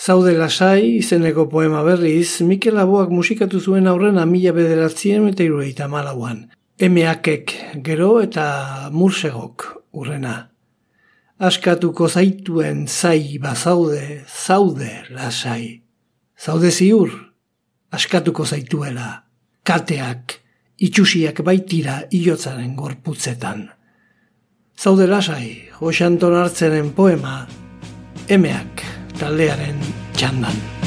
Zaude 0.00 0.32
lasai, 0.32 0.96
izeneko 0.96 1.48
poema 1.50 1.82
berriz, 1.84 2.40
Mikel 2.40 2.78
Aboak 2.78 3.10
musikatu 3.10 3.60
zuen 3.60 3.86
aurren 3.86 4.16
mila 4.30 4.54
bederatzien 4.56 5.26
eta 5.28 5.44
irureita 5.44 5.88
malauan. 5.88 6.46
Emeakek 6.78 7.52
gero 7.84 8.22
eta 8.22 8.88
mursegok 8.92 9.66
urrena. 9.92 10.48
Askatuko 11.38 12.08
zaituen 12.08 12.86
zai 12.88 13.36
bazaude, 13.40 14.24
zaude 14.24 15.02
lasai. 15.10 15.82
Zaude 16.40 16.70
ziur, 16.70 17.29
askatuko 17.92 18.46
zaituela, 18.46 19.22
kateak, 19.66 20.34
itxusiak 20.80 21.42
baitira 21.44 22.00
iotzaren 22.10 22.74
gorputzetan. 22.76 23.68
Zaude 24.80 25.06
lasai, 25.06 25.68
Josanton 25.80 26.36
hartzenen 26.40 26.92
poema, 26.96 27.46
emeak 28.28 28.84
taldearen 29.18 29.82
txandan. 30.16 30.79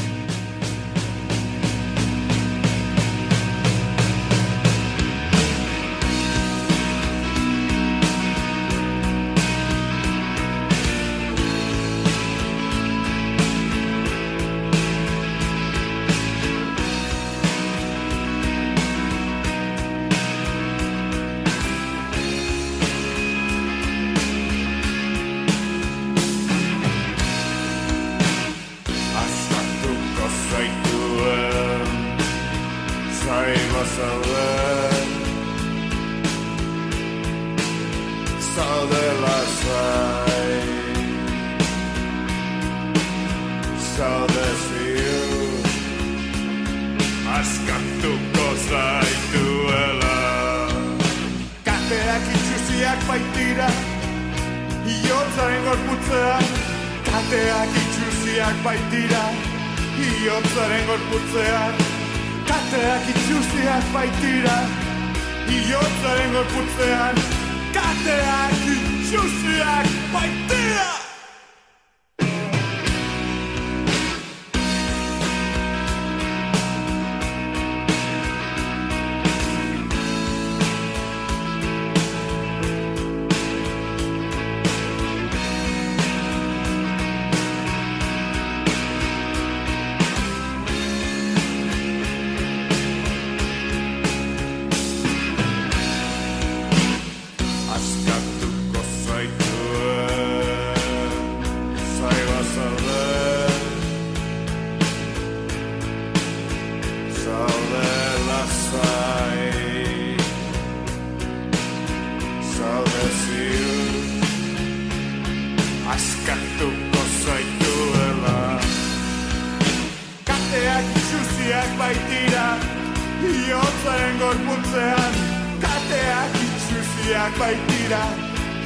Iotzaren 123.43 124.19
gorputzean 124.19 125.15
Kateak 125.63 126.36
itxusiak 126.43 127.39
baitira. 127.39 128.03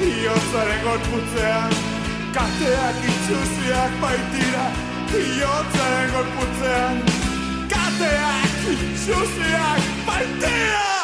Iotzaren 0.09 0.83
gorputzean 0.85 1.73
Kateak 2.35 2.99
itxusiak 3.13 3.97
baitira. 4.03 4.67
Iotzaren 5.23 6.13
gorputzean 6.13 7.01
Kateak 7.73 8.69
itxusiak 8.75 9.89
baitira 10.05 10.96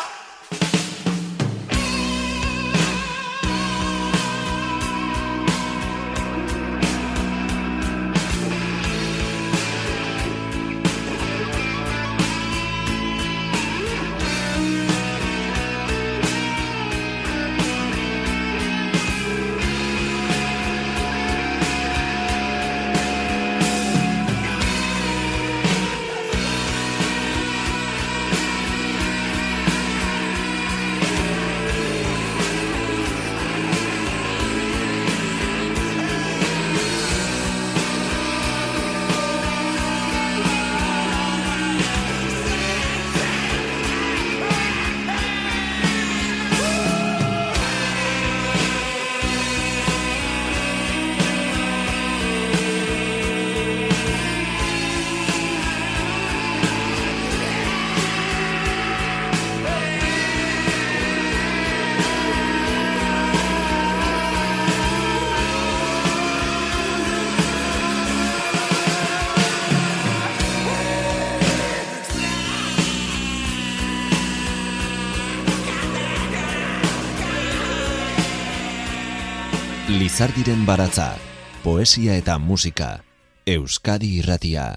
Lizardiren 80.13 80.59
baratza, 80.61 81.15
poesia 81.63 82.13
eta 82.19 82.35
musika, 82.37 82.99
Euskadi 83.49 84.11
irratia. 84.19 84.67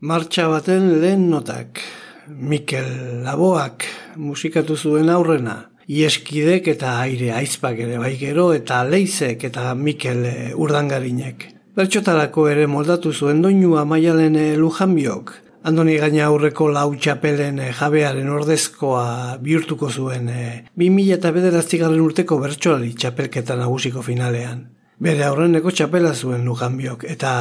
Martxa 0.00 0.46
baten 0.48 0.86
lehen 1.02 1.26
notak, 1.28 1.82
Mikel 2.24 2.88
Laboak 3.26 3.84
musikatu 4.16 4.78
zuen 4.80 5.12
aurrena, 5.12 5.58
Ieskidek 5.92 6.70
eta 6.72 6.94
aire 7.02 7.34
aizpak 7.36 7.84
ere 7.84 8.00
bai 8.00 8.14
gero 8.16 8.46
eta 8.56 8.80
leizek 8.88 9.44
eta 9.44 9.74
Mikel 9.76 10.24
urdangarinek. 10.56 11.50
Bertxotarako 11.76 12.48
ere 12.48 12.64
moldatu 12.64 13.12
zuen 13.12 13.44
doinua 13.44 13.84
maialen 13.84 14.40
lujanbiok, 14.56 15.34
Andoni 15.66 15.96
gaina 15.98 16.28
aurreko 16.28 16.68
lau 16.70 16.92
txapelen 16.94 17.56
eh, 17.58 17.72
jabearen 17.74 18.28
ordezkoa 18.30 19.38
bihurtuko 19.42 19.88
zuen 19.90 20.28
e, 20.30 20.42
2000 20.78 21.16
eta 21.18 21.88
urteko 22.04 22.38
bertsolari 22.38 22.92
txapelketa 22.94 23.56
nagusiko 23.58 24.04
finalean. 24.06 24.60
Bere 25.02 25.24
aurreneko 25.26 25.72
txapela 25.74 26.14
zuen 26.14 26.44
lujanbiok 26.46 27.02
eta 27.10 27.32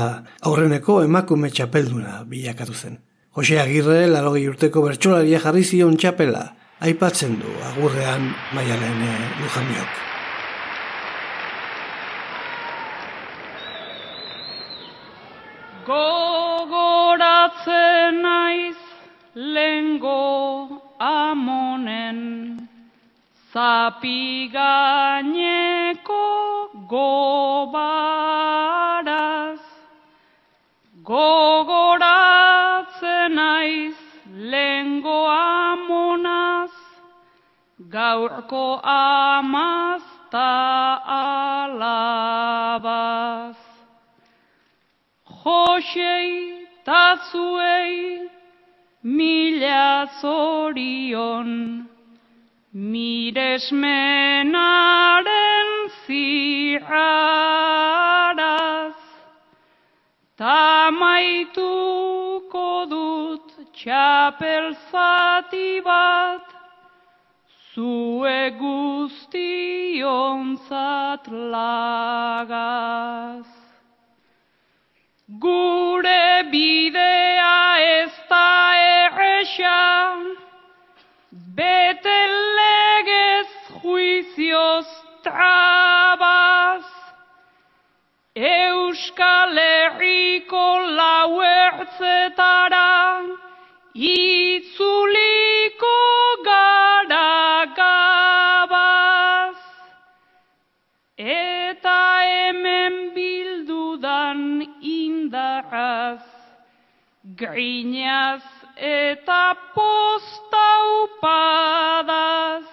aurreneko 0.41 1.03
emakume 1.03 1.51
txapelduna 1.51 2.23
bilakatu 2.25 2.73
zen. 2.73 2.97
Jose 3.37 3.59
Agirre, 3.61 4.07
larogei 4.07 4.47
urteko 4.49 4.81
bertsolaria 4.81 5.39
jarri 5.45 5.63
zion 5.63 5.93
txapela, 5.95 6.47
aipatzen 6.81 7.37
du 7.37 7.55
agurrean 7.75 8.31
maialen 8.57 9.05
e, 9.05 9.15
lujanbiok. 9.43 10.03
Gogoratzen 15.85 16.14
naiz 18.21 18.77
lengo 19.35 20.81
amonen. 20.99 22.19
Zapigaineko 23.53 26.23
gobaraz 26.89 28.25
Gogoratzen 31.05 33.35
naiz 33.35 33.95
lengo 34.33 35.29
amonaz. 35.29 36.71
Gaurko 37.95 38.81
amazta 38.81 40.49
alabaz. 41.65 43.57
Josei 45.43 46.54
tatzuei 46.85 48.29
mila 49.03 50.07
zorion, 50.21 51.49
miresmenaren 52.73 55.69
ziaraz, 56.05 56.93
tamaituko 60.37 61.49
dut 62.93 63.47
txapel 63.73 64.67
zati 64.91 65.71
bat, 65.89 66.47
zue 67.73 68.39
guztionzat 68.61 71.23
lagaz. 71.55 73.54
Gure 75.27 76.43
bidea 76.51 77.79
ez 77.81 78.11
da 78.29 78.75
erresa, 78.77 80.21
bete 81.31 82.19
legez 82.59 83.49
juizioz 83.81 84.85
trabaz, 85.23 86.85
Euskal 88.35 89.57
Herriko 89.57 90.93
lau 90.93 91.41
grinaz 107.51 108.43
eta 108.75 109.55
postaupadaz, 109.75 112.65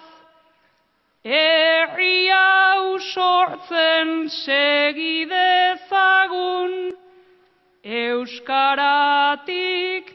Herri 1.23 2.29
hau 2.29 2.99
sortzen 2.99 4.29
segidezagun, 4.29 6.93
Euskaratik 7.83 9.43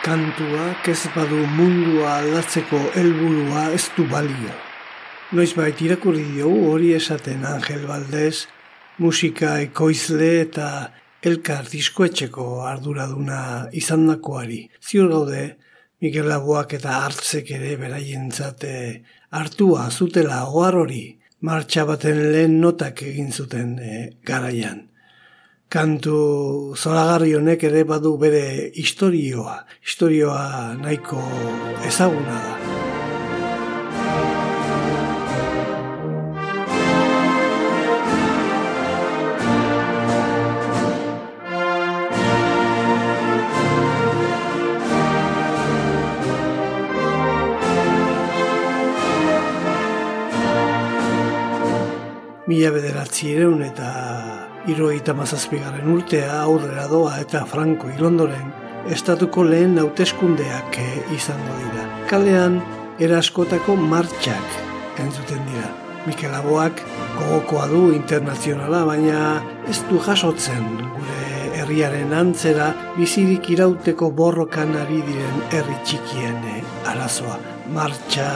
Kantuak 0.04 0.90
ez 0.92 1.06
badu 1.16 1.38
mundua 1.56 2.18
aldatzeko 2.18 2.80
helburua 3.00 3.70
ez 3.72 3.86
du 3.96 4.04
balio. 4.12 4.52
Noizbait 5.32 5.80
irakurri 5.86 6.26
diogu 6.34 6.66
hori 6.74 6.90
esaten 6.98 7.46
Angel 7.48 7.86
Valdez, 7.88 8.50
musika 9.00 9.54
ekoizle 9.64 10.30
eta 10.42 10.68
elkar 11.24 11.72
diskoetxeko 11.72 12.50
arduraduna 12.68 13.40
izandakoari. 13.72 14.60
Ziur 14.84 15.08
gaude, 15.16 15.46
Mikel 16.04 16.28
Laboak 16.28 16.76
eta 16.82 17.00
hartzek 17.06 17.56
ere 17.56 17.78
beraientzate 17.80 18.76
hartua 19.32 19.88
zutela 19.90 20.44
ohar 20.52 20.84
hori 20.84 21.06
martxa 21.48 21.88
baten 21.88 22.26
lehen 22.36 22.60
notak 22.60 23.06
egin 23.08 23.32
zuten 23.32 23.78
e, 23.80 24.10
garaian 24.28 24.90
kantu 25.74 26.76
zoragarri 26.78 27.32
honek 27.34 27.64
ere 27.66 27.82
badu 27.90 28.12
bere 28.22 28.70
historioa, 28.78 29.56
historioa 29.82 30.78
nahiko 30.78 31.24
ezaguna 31.90 32.38
da. 32.46 32.54
mila 52.46 52.70
bederatzi 52.76 53.32
ereun 53.34 53.62
eta 53.66 54.53
iroita 54.68 55.14
mazazpigaren 55.18 55.90
urtea 55.92 56.42
aurrera 56.42 56.88
doa 56.88 57.18
eta 57.22 57.44
Franco 57.50 57.90
ilondoren 57.92 58.52
estatuko 58.92 59.44
lehen 59.48 59.78
hauteskundeak 59.80 60.78
izango 61.16 61.58
dira. 61.60 61.86
Kalean 62.10 62.60
eraskotako 63.00 63.76
martxak 63.80 64.60
entzuten 65.04 65.44
dira. 65.52 65.70
Mikel 66.04 66.34
Aboak 66.36 66.82
gogokoa 67.16 67.68
du 67.72 67.84
internazionala, 67.96 68.84
baina 68.86 69.20
ez 69.72 69.80
du 69.88 70.02
jasotzen 70.04 70.66
gure 70.82 71.30
herriaren 71.62 72.12
antzera 72.18 72.74
bizirik 72.98 73.48
irauteko 73.56 74.12
borrokan 74.12 74.76
ari 74.82 75.00
diren 75.08 75.40
herri 75.52 75.80
txikien 75.88 76.44
eh, 76.58 76.60
arazoa. 76.92 77.40
Martxa 77.74 78.30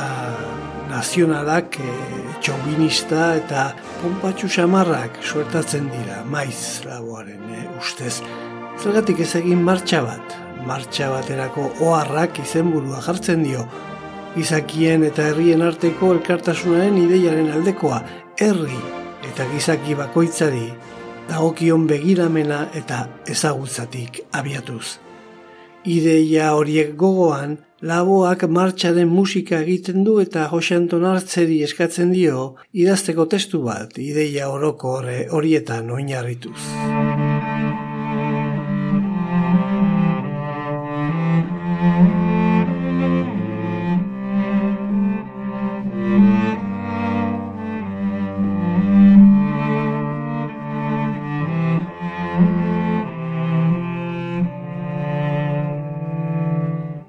nazionalak 0.89 1.79
e, 1.79 1.95
txobinista 2.41 3.33
eta 3.37 3.71
pompatxu 4.01 4.49
samarrak 4.49 5.21
suertatzen 5.23 5.89
dira 5.91 6.23
maiz 6.25 6.83
laboaren 6.85 7.47
ustez. 7.77 8.21
Zergatik 8.77 9.21
ez 9.25 9.33
egin 9.39 9.61
martxa 9.65 10.01
bat, 10.05 10.35
martxa 10.67 11.09
baterako 11.13 11.71
oharrak 11.81 12.39
izenburua 12.43 13.01
jartzen 13.05 13.43
dio, 13.45 13.65
gizakien 14.35 15.05
eta 15.07 15.29
herrien 15.31 15.63
arteko 15.65 16.11
elkartasunaren 16.17 16.97
ideiaren 17.01 17.49
aldekoa, 17.55 18.01
herri 18.39 18.79
eta 19.27 19.47
gizaki 19.53 19.97
bakoitzari, 19.97 20.67
dagokion 21.29 21.87
begiramena 21.89 22.67
eta 22.77 23.05
ezagutzatik 23.27 24.21
abiatuz. 24.37 24.97
Ideia 25.87 26.51
horiek 26.57 26.95
gogoan, 26.99 27.57
laboak 27.81 28.43
martxaren 28.49 29.07
musika 29.07 29.59
egiten 29.61 30.03
du 30.03 30.17
eta 30.23 30.47
Jose 30.51 30.75
Anton 30.75 31.05
Artzeri 31.05 31.61
eskatzen 31.63 32.11
dio 32.15 32.55
idazteko 32.73 33.25
testu 33.25 33.61
bat 33.67 33.97
ideia 34.01 34.49
oroko 34.49 34.97
horietan 35.31 35.91
oinarrituz. 35.91 37.26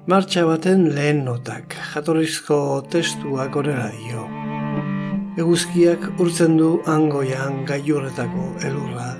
Martxa 0.09 0.41
baten 0.41 0.87
lehen 0.95 1.19
notak, 1.21 1.75
jatorrizko 1.91 2.55
testuak 2.89 3.53
orera 3.59 3.91
dio. 3.93 4.23
Eguzkiak 5.37 6.07
urtzen 6.23 6.55
du 6.57 6.69
angoian 6.89 7.59
gaiurretako 7.69 8.47
elurra. 8.65 9.11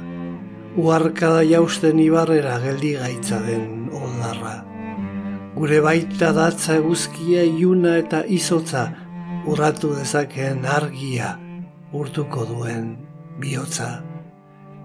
Uarkada 0.82 1.43
jausten 1.45 2.02
ibarrera 2.02 2.58
geldi 2.65 2.95
gaitza 3.04 3.38
den 3.45 3.69
oldarra. 4.02 4.56
Gure 5.60 5.78
baita 5.86 6.34
datza 6.34 6.82
eguzkia 6.82 7.45
iuna 7.45 7.99
eta 8.02 8.25
izotza 8.41 8.88
urratu 9.45 9.93
dezakeen 9.93 10.65
argia 10.80 11.36
urtuko 11.93 12.49
duen 12.49 12.95
bihotza. 13.38 13.99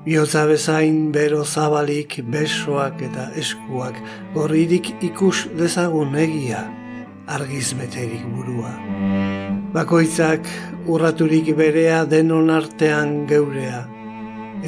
Biotza 0.04 0.42
bezain 0.44 1.12
bero 1.12 1.46
zabalik 1.48 2.18
besoak 2.28 2.98
eta 3.06 3.22
eskuak 3.40 3.96
gorririk 4.34 4.90
ikus 5.00 5.46
dezagun 5.56 6.12
egia 6.20 6.58
argiz 7.26 7.70
beterik 7.78 8.26
burua. 8.34 8.72
Bakoitzak 9.72 10.44
urraturik 10.92 11.48
berea 11.56 12.02
denon 12.04 12.52
artean 12.52 13.14
geurea, 13.30 13.86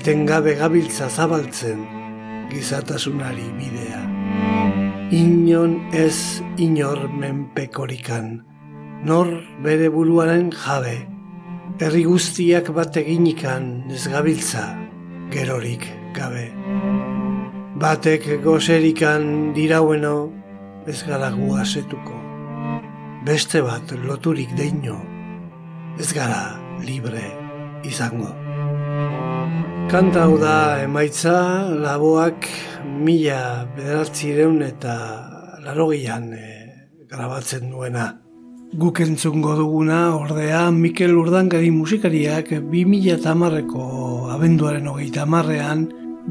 eten 0.00 0.24
gabe 0.24 0.56
gabiltza 0.56 1.10
zabaltzen 1.10 1.84
gizatasunari 2.48 3.44
bidea. 3.58 4.00
Inon 5.20 5.76
ez 5.92 6.40
inor 6.56 7.10
menpekorikan, 7.12 8.40
nor 9.04 9.36
bere 9.60 9.92
buruaren 9.92 10.48
jabe, 10.64 10.96
herri 11.76 12.08
guztiak 12.08 12.72
bat 12.72 12.96
eginikan 13.04 13.84
ez 13.92 14.06
gabiltza 14.08 14.85
gerorik 15.32 15.86
gabe. 16.14 16.46
Batek 17.76 18.28
gozerikan 18.44 19.52
diraueno 19.56 20.16
ez 20.86 21.02
gara 21.06 21.30
guazetuko. 21.34 22.16
Beste 23.26 23.60
bat 23.66 23.92
loturik 24.06 24.54
deino 24.56 24.96
ez 25.98 26.12
gara 26.12 26.56
libre 26.84 27.24
izango. 27.84 28.32
Kanta 29.90 30.26
hau 30.26 30.36
da 30.38 30.82
emaitza 30.82 31.36
laboak 31.70 32.48
mila 33.06 33.66
bederatzireun 33.76 34.62
eta 34.66 34.94
larogian 35.62 36.32
e, 36.34 36.46
grabatzen 37.10 37.70
duena. 37.70 38.25
Guk 38.76 38.98
entzungo 39.00 39.54
duguna, 39.56 40.10
ordea, 40.12 40.66
Mikel 40.70 41.14
Urdangari 41.16 41.70
musikariak 41.72 42.50
2000 42.68 43.22
tamarreko 43.24 43.84
abenduaren 44.34 44.90
hogeita 44.90 45.22
tamarrean 45.22 45.86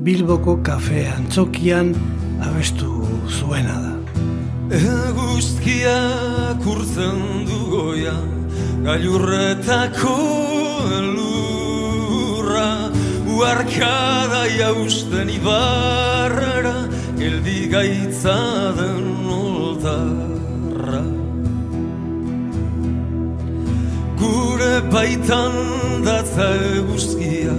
Bilboko 0.06 0.60
kafe 0.68 1.08
antzokian 1.10 1.90
abestu 2.46 2.92
zuena 3.34 3.80
da. 3.82 3.94
Eguzkia 4.78 5.96
kurtzen 6.62 7.18
du 7.50 7.58
goia, 7.72 8.14
gailurretako 8.86 10.16
elurra, 11.00 12.70
uarkada 13.40 14.46
jausten 14.54 15.34
ibarrera, 15.40 16.78
geldi 17.18 17.60
gaitza 17.74 18.38
den 18.78 19.12
oltarra. 19.42 20.35
Gure 24.26 24.82
baitan 24.94 25.54
datza 26.06 26.48
eguzkia 26.78 27.54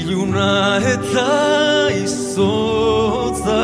Iluna 0.00 0.80
eta 0.94 1.26
izotza. 1.94 3.60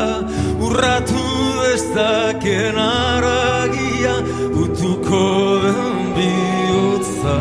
Urratu 0.65 1.25
deztaken 1.63 2.79
aragia 2.83 4.15
Utuko 4.63 5.25
den 5.65 5.99
bihotza. 6.15 7.37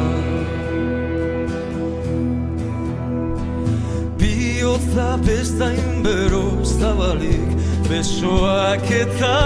Bihotza 4.19 5.09
bestain 5.27 6.03
bero 6.07 6.45
zabalik 6.65 7.49
Besoak 7.91 8.91
eta 9.03 9.37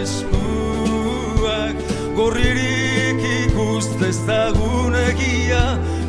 eskuak. 0.00 1.76
Gorririk 2.16 2.85
ikustezagun 3.66 4.94
egia 4.94 5.62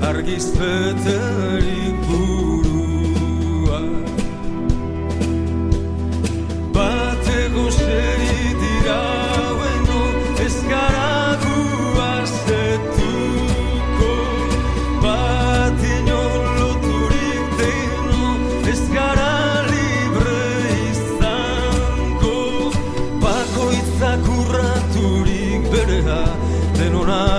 argizpeterik 0.10 1.98
burua 2.08 2.97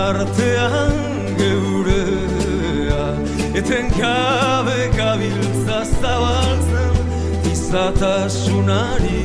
artean 0.09 0.93
geurea 1.39 3.05
Eten 3.61 3.89
gabe 3.99 4.81
gabiltza 4.97 5.79
zabaltzen 6.01 6.95
izatasunari 7.53 9.23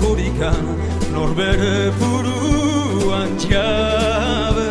korikan 0.00 0.64
norbere 1.14 1.76
buruan 2.00 3.30
jabe 3.44 4.70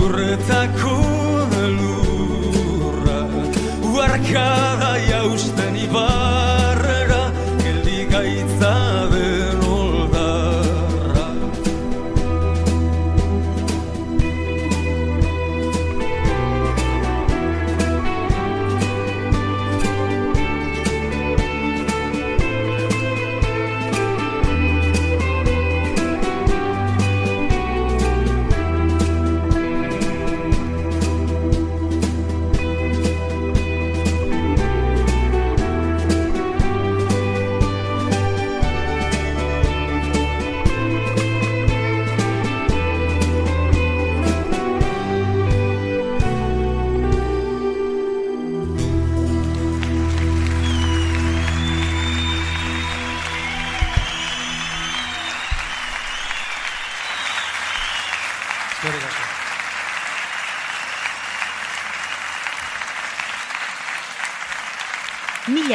Gailurretako 0.00 0.89
lurra 0.89 0.89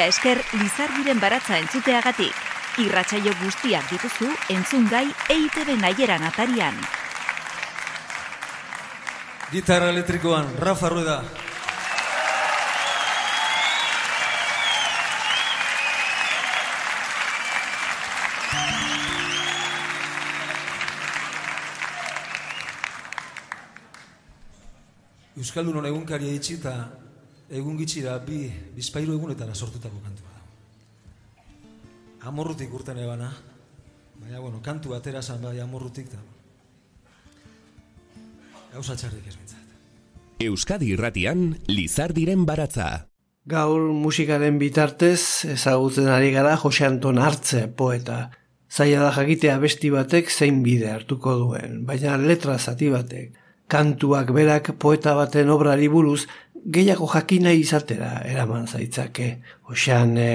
Esker 0.06 0.38
Lizardiren 0.54 1.18
baratza 1.18 1.58
entzuteagatik. 1.58 2.34
Irratsaio 2.84 3.32
guztiak 3.40 3.88
dituzu 3.90 4.28
entzungai 4.54 5.08
EITB 5.34 5.72
nahieran 5.82 6.22
atarian. 6.28 6.78
Gitarra 9.50 9.90
elektrikoan, 9.90 10.52
Rafa 10.62 10.92
Rueda. 10.94 11.18
Euskaldun 25.36 25.90
egunkaria 25.90 26.38
itxi 26.38 26.62
egun 27.50 27.78
gitxira 27.78 28.18
bi 28.26 28.46
bizpairu 28.76 29.14
egunetara 29.18 29.56
sortutako 29.56 30.00
kantua 30.04 30.32
da. 30.34 31.44
Amorrutik 32.30 32.74
urten 32.74 32.98
ebana, 32.98 33.32
baina, 34.22 34.40
bueno, 34.40 34.62
kantu 34.64 34.96
atera 34.96 35.22
zan 35.22 35.44
bai 35.44 35.60
amorrutik 35.62 36.10
da. 36.12 36.22
Gauza 38.74 38.96
txarrik 38.96 39.28
ez 39.28 39.36
bintzat. 39.36 39.62
Euskadi 40.44 40.90
irratian 40.92 41.54
Lizardiren 41.70 42.46
baratza. 42.46 43.08
Gaur 43.48 43.92
musikaren 43.94 44.58
bitartez 44.60 45.46
ezagutzen 45.54 46.10
ari 46.10 46.32
gara 46.34 46.58
Jose 46.58 46.88
Anton 46.88 47.22
Artze 47.22 47.68
poeta. 47.68 48.32
Zaila 48.68 49.06
da 49.06 49.12
jakitea 49.16 49.60
besti 49.62 49.92
batek 49.94 50.32
zein 50.34 50.64
bide 50.66 50.90
hartuko 50.92 51.36
duen, 51.38 51.84
baina 51.86 52.18
letra 52.18 52.58
zati 52.58 52.90
batek. 52.90 53.38
Kantuak 53.72 54.34
berak 54.34 54.74
poeta 54.82 55.14
baten 55.16 55.50
obrari 55.54 55.88
buruz 55.88 56.26
gehiago 56.66 57.08
jakina 57.08 57.54
izatera 57.54 58.20
eraman 58.26 58.66
zaitzake. 58.68 59.30
Osean 59.70 60.18
e, 60.18 60.30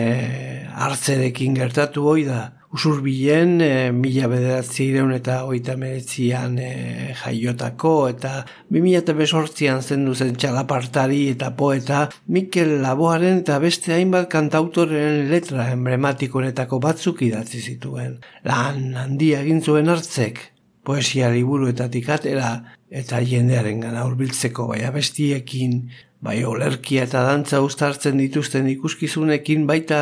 hartzerekin 0.71 1.55
gertatu 1.59 2.07
hoi 2.07 2.25
da. 2.29 2.41
Usurbilen 2.71 3.57
e, 3.65 3.71
mila 3.91 4.29
bederatzi 4.31 4.85
ireun 4.93 5.11
eta 5.17 5.41
oita 5.51 5.75
meretzian 5.79 6.55
e, 6.63 6.71
jaiotako 7.19 7.95
eta 8.13 8.35
2008an 8.71 9.83
zendu 9.83 10.15
zen 10.15 10.37
txalapartari 10.39 11.25
eta 11.33 11.51
poeta 11.59 12.05
Mikel 12.31 12.77
Laboaren 12.85 13.43
eta 13.43 13.59
beste 13.63 13.97
hainbat 13.97 14.31
kantautoren 14.31 15.25
letra 15.33 15.67
emblematikoenetako 15.75 16.79
batzuk 16.87 17.25
idatzi 17.27 17.59
zituen. 17.59 18.21
Lan 18.47 18.95
handia 19.03 19.43
egin 19.43 19.65
zuen 19.67 19.91
hartzek, 19.91 20.39
poesia 20.87 21.35
liburuetatik 21.35 22.07
atera 22.09 22.53
eta 22.91 23.21
jendearen 23.23 23.81
gana 23.81 24.05
hurbiltzeko 24.05 24.67
bai 24.73 24.83
abestiekin, 24.85 25.91
bai 26.21 26.43
olerkia 26.45 27.07
eta 27.07 27.23
dantza 27.25 27.61
uztartzen 27.63 28.19
dituzten 28.19 28.69
ikuskizunekin 28.69 29.67
baita 29.67 30.01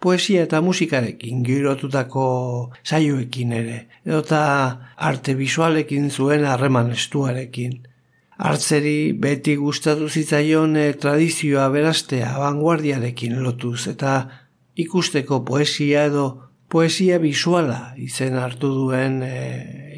poesia 0.00 0.42
eta 0.46 0.60
musikarekin 0.62 1.42
girotutako 1.46 2.24
saioekin 2.84 3.52
ere, 3.52 3.78
edota 4.06 4.40
arte 4.96 5.34
visualekin 5.38 6.10
zuen 6.10 6.44
harreman 6.44 6.92
estuarekin. 6.92 7.78
Hartzeri 8.38 9.12
beti 9.18 9.56
gustatu 9.58 10.08
zitzaion 10.08 10.76
eh, 10.78 10.92
tradizioa 10.94 11.68
berastea 11.74 12.36
vanguardiarekin 12.38 13.40
lotuz 13.42 13.88
eta 13.90 14.12
ikusteko 14.78 15.40
poesia 15.44 16.04
edo 16.06 16.47
poesia 16.68 17.18
visuala 17.18 17.94
izen 17.96 18.36
hartu 18.36 18.70
duen 18.74 19.22
e, 19.24 19.36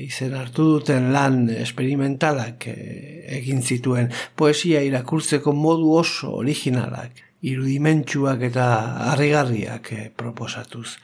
izen 0.06 0.34
hartu 0.38 0.66
duten 0.76 1.10
lan 1.14 1.48
experimentalak 1.50 2.68
e, 2.70 2.76
egin 3.40 3.62
zituen 3.62 4.10
poesia 4.38 4.82
irakurtzeko 4.86 5.52
modu 5.52 5.90
oso 5.98 6.36
originalak 6.38 7.24
irudimentsuak 7.42 8.44
eta 8.50 8.66
harrigarriak 9.10 9.92
e, 9.96 10.10
proposatuz. 10.16 10.98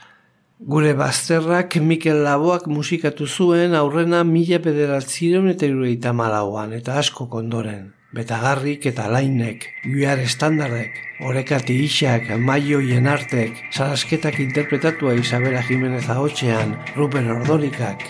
Gure 0.56 0.94
bazterrak 0.96 1.76
Mikel 1.84 2.22
Laboak 2.24 2.64
musikatu 2.72 3.26
zuen 3.26 3.74
aurrena 3.76 4.22
mila 4.24 4.58
bederatzireun 4.64 5.50
eta 5.52 6.12
malauan 6.12 6.72
eta 6.72 6.96
asko 6.98 7.26
kondoren. 7.28 7.95
Betagarrik 8.16 8.86
eta 8.88 9.10
lainek, 9.12 9.66
guiar 9.84 10.22
estandardek, 10.22 10.94
orekati 11.28 11.74
isak, 11.84 12.30
maio 12.40 12.78
jenartek, 12.80 13.60
sarasketak 13.68 14.40
interpretatua 14.40 15.12
Isabela 15.20 15.60
Jimenez 15.68 16.06
ahotxean, 16.08 16.78
Ruben 16.96 17.28
Ordorikak. 17.34 18.08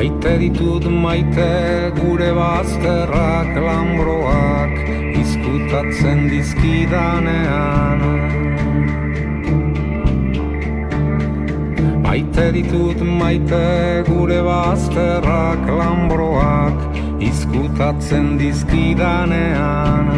Maite 0.00 0.30
ditut 0.40 0.84
maite 0.88 1.92
gure 1.96 2.28
bazterrak 2.32 3.50
lambroak 3.64 4.72
izkutatzen 5.22 6.22
dizkidanean. 6.30 8.00
Maite 12.06 12.46
ditut 12.56 13.04
maite 13.20 13.60
gure 14.08 14.40
bazterrak 14.48 15.68
lambroak 15.82 16.96
izkutatzen 17.28 18.38
dizkidanean. 18.40 20.08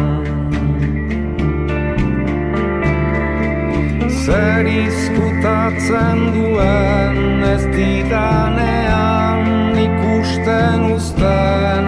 Zer 4.23 4.65
izkutatzen 4.77 6.27
duen 6.39 7.49
ez 7.51 7.63
didanean 7.75 9.32
ikusten 10.33 10.91
uzten. 10.91 11.85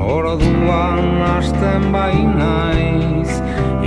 Orduan 0.00 1.20
hasten 1.20 1.92
bainaiz 1.92 3.42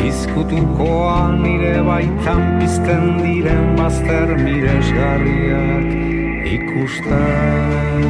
Izkutukoan 0.08 1.44
nire 1.44 1.82
baitan 1.88 2.60
pizten 2.60 3.24
diren 3.24 3.76
bazter 3.78 4.36
miresgarriak 4.44 5.88
ikusten 6.58 8.04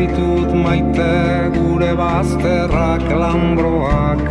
ditut 0.00 0.52
maite 0.64 1.12
gure 1.54 1.92
bazterrak 2.00 3.04
lambroak 3.22 4.22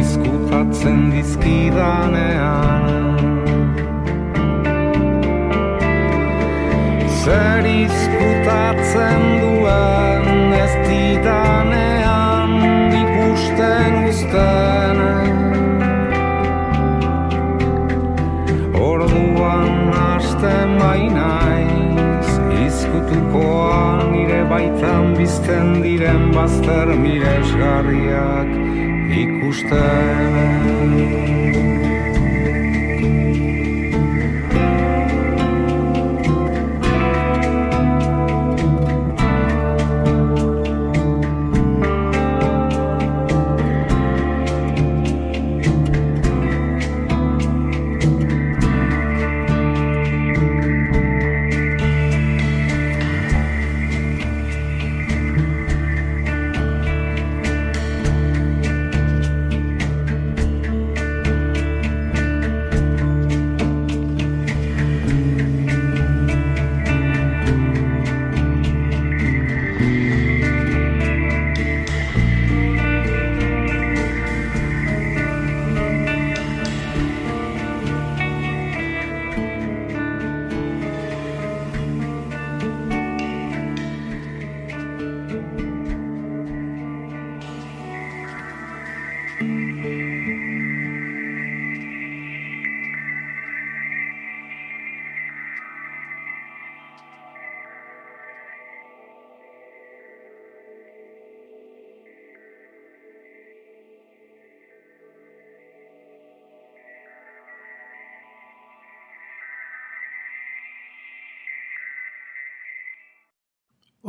izkutatzen 0.00 1.00
dizkidanean. 1.14 2.84
Zer 7.22 7.66
izkutatzen 7.72 9.26
duen 9.42 10.54
ez 10.62 10.74
didanean 10.86 12.54
ikusten 13.02 13.98
uzten. 14.12 15.02
Orduan 18.90 19.74
hasten 19.98 20.78
bainaiz 20.78 22.28
izkutukoa 22.66 23.88
nire 23.88 23.97
baitan 24.48 25.12
bizten 25.18 25.82
diren 25.84 26.32
bazter 26.34 26.88
miresgarriak 27.04 28.50
ikusten 29.22 30.68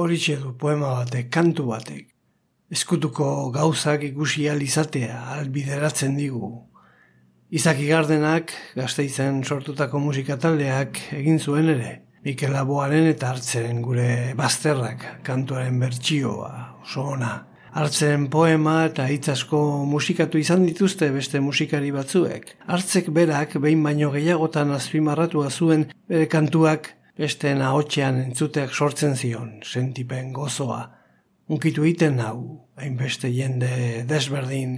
Horixe 0.09 0.39
du 0.41 0.55
poema 0.57 0.87
batek, 1.03 1.27
kantu 1.29 1.67
batek. 1.69 2.07
Eskutuko 2.73 3.25
gauzak 3.53 4.07
ikusi 4.07 4.47
ahal 4.49 4.63
izatea 4.65 5.19
albideratzen 5.35 6.15
digu. 6.17 6.49
Izaki 7.53 7.85
Gardenak, 7.91 8.55
gazteizen 8.73 9.43
sortutako 9.43 10.01
musika 10.01 10.39
taldeak 10.41 10.97
egin 11.19 11.37
zuen 11.37 11.69
ere. 11.75 11.91
Mikel 12.25 12.57
Laboaren 12.57 13.05
eta 13.11 13.29
hartzeren 13.29 13.83
gure 13.85 14.33
bazterrak 14.39 15.05
kantuaren 15.29 15.77
bertsioa, 15.85 16.51
oso 16.81 17.05
ona. 17.13 17.33
Hartzeren 17.77 18.31
poema 18.33 18.79
eta 18.89 19.05
hitz 19.13 19.29
asko 19.29 19.61
musikatu 19.85 20.41
izan 20.41 20.65
dituzte 20.65 21.11
beste 21.13 21.37
musikari 21.37 21.93
batzuek. 21.93 22.55
Hartzek 22.65 23.13
berak 23.13 23.59
behin 23.61 23.85
baino 23.85 24.09
gehiagotan 24.17 24.73
azpimarratua 24.73 25.53
zuen 25.53 25.91
bere 26.09 26.25
kantuak 26.33 26.95
beste 27.19 27.51
ahotsean 27.51 28.21
entzuteak 28.21 28.71
sortzen 28.73 29.17
zion, 29.19 29.59
sentipen 29.63 30.31
gozoa. 30.33 30.79
Unkitu 31.49 31.83
egiten 31.83 32.19
hau, 32.23 32.67
hainbeste 32.79 33.31
jende 33.33 34.05
desberdin 34.07 34.77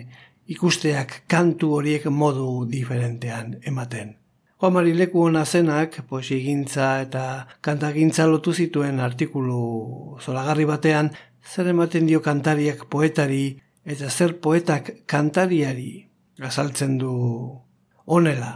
ikusteak 0.50 1.22
kantu 1.30 1.76
horiek 1.78 2.08
modu 2.10 2.66
diferentean 2.72 3.60
ematen. 3.68 4.16
Juan 4.62 4.74
Mari 4.74 4.94
Leku 4.94 5.24
hona 5.26 5.44
zenak, 5.46 6.00
poesigintza 6.10 6.88
eta 7.02 7.26
kantagintza 7.66 8.28
lotu 8.30 8.54
zituen 8.54 9.00
artikulu 9.02 10.18
zolagarri 10.22 10.66
batean, 10.70 11.12
zer 11.42 11.70
ematen 11.74 12.08
dio 12.10 12.22
kantariak 12.22 12.86
poetari 12.90 13.58
eta 13.86 14.10
zer 14.10 14.38
poetak 14.42 14.92
kantariari 15.10 16.08
azaltzen 16.42 16.98
du 17.02 17.14
onela. 18.06 18.54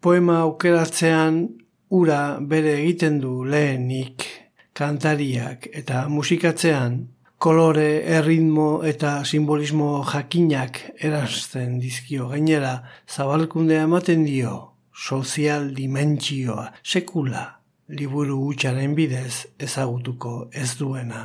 Poema 0.00 0.40
aukeratzean 0.46 1.59
ura 1.90 2.38
bere 2.40 2.76
egiten 2.80 3.18
du 3.20 3.44
lehenik 3.44 4.26
kantariak 4.72 5.66
eta 5.74 6.06
musikatzean 6.08 7.00
kolore, 7.40 8.02
erritmo 8.04 8.82
eta 8.86 9.24
simbolismo 9.24 10.04
jakinak 10.12 10.78
erazten 11.00 11.78
dizkio 11.80 12.28
gainera 12.28 12.74
zabalkundea 13.08 13.86
ematen 13.88 14.24
dio 14.24 14.54
sozial 14.94 15.70
dimentsioa 15.74 16.70
sekula 16.84 17.44
liburu 17.88 18.38
gutxaren 18.44 18.94
bidez 18.94 19.46
ezagutuko 19.58 20.50
ez 20.52 20.76
duena. 20.78 21.22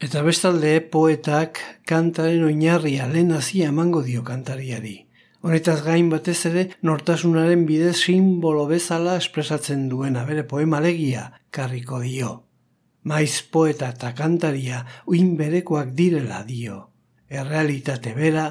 Eta 0.00 0.22
bestalde 0.24 0.78
poetak 0.90 1.60
kantaren 1.86 2.44
oinarria 2.48 3.06
lehen 3.10 3.32
hazia 3.36 3.68
emango 3.68 4.02
dio 4.02 4.22
kantariari. 4.24 5.03
Honetaz 5.44 5.82
gain 5.84 6.06
batez 6.08 6.38
ere 6.48 6.62
nortasunaren 6.88 7.66
bidez 7.68 7.98
simbolo 8.06 8.62
bezala 8.70 9.18
espresatzen 9.20 9.82
duena 9.90 10.22
bere 10.24 10.46
poema 10.48 10.78
legia 10.80 11.24
karriko 11.52 11.98
dio. 12.00 12.30
Maiz 13.04 13.42
poeta 13.52 13.90
eta 13.92 14.14
kantaria 14.16 14.78
uin 15.12 15.34
berekoak 15.36 15.90
direla 15.98 16.38
dio. 16.48 16.78
Errealitate 17.28 18.14
bera 18.16 18.46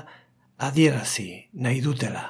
adierazi 0.67 1.25
nahi 1.65 1.81
dutela. 1.81 2.27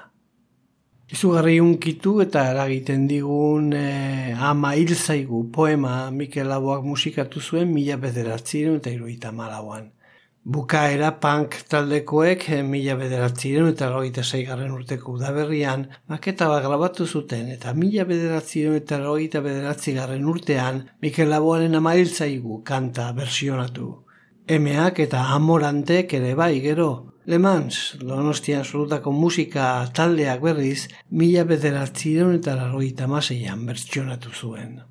Izugarri 1.12 1.58
unkitu 1.60 2.22
eta 2.24 2.46
eragiten 2.54 3.04
digun 3.12 3.74
e, 3.76 4.32
ama 4.34 4.72
hil 4.80 4.96
zaigu 4.96 5.44
poema 5.52 6.08
Mikel 6.12 6.48
Laboak 6.48 6.88
musikatu 6.88 7.44
zuen 7.44 7.68
mila 7.76 8.00
bederatziren 8.00 8.80
eta 8.80 8.96
iruita 8.96 9.36
malauan. 9.36 9.92
Bukaera 10.46 11.14
punk 11.24 11.56
taldekoek 11.72 12.50
eh, 12.52 12.64
mila 12.68 12.98
bederatziren 13.00 13.70
eta 13.70 13.88
roita 13.94 14.26
zeigarren 14.28 14.74
urteko 14.76 15.14
udaberrian 15.16 15.86
maketa 16.12 16.50
bat 16.52 16.66
grabatu 16.66 17.08
zuten 17.08 17.48
eta 17.54 17.72
mila 17.74 18.04
bederatziren 18.10 18.76
eta 18.82 19.00
roita 19.00 19.40
bederatzigarren 19.46 20.28
urtean 20.28 20.84
Mikel 21.02 21.32
Laboaren 21.32 21.80
ama 21.80 21.96
hil 21.96 22.12
zaigu 22.12 22.60
kanta 22.68 23.08
versionatu. 23.16 23.88
Emeak 24.60 25.00
eta 25.00 25.24
amorantek 25.38 26.20
ere 26.20 26.36
bai 26.36 26.60
gero, 26.60 26.92
Le 27.26 27.40
Mans, 27.40 27.96
donostian 28.04 28.66
solutako 28.68 29.14
musika 29.16 29.88
taldeak 29.96 30.42
berriz, 30.44 30.90
mila 31.10 31.46
bederatzireun 31.48 32.36
eta 32.42 32.58
larroita 32.60 33.08
maseian 33.08 33.64
bertsionatu 33.66 34.36
zuen. 34.36 34.82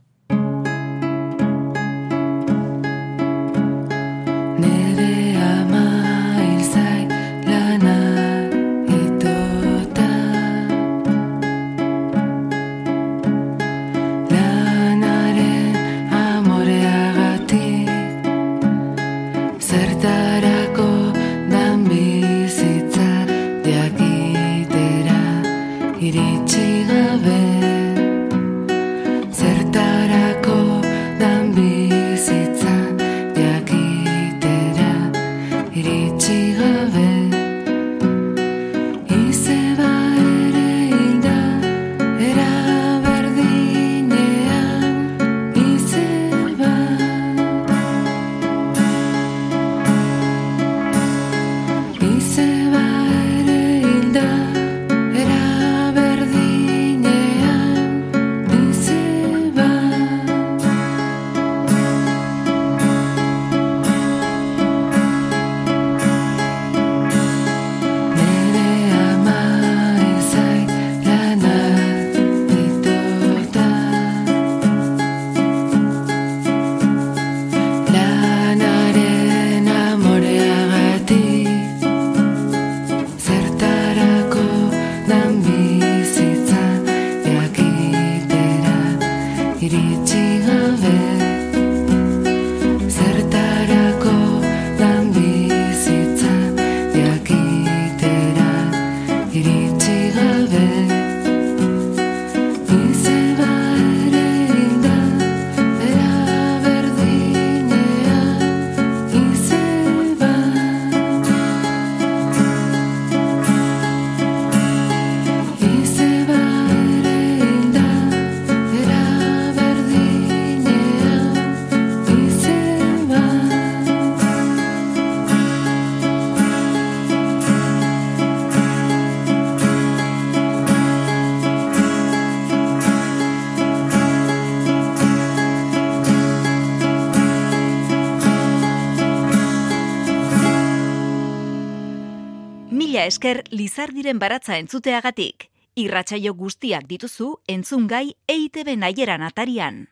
Esker 143.32 143.44
Lizardiren 143.56 144.18
baratza 144.18 144.58
entzuteagatik. 144.58 145.48
Irratsaio 145.76 146.34
guztiak 146.34 146.84
dituzu 146.88 147.38
entzungai 147.48 148.12
EITB 148.28 148.76
naieran 148.76 149.22
atarian. 149.22 149.86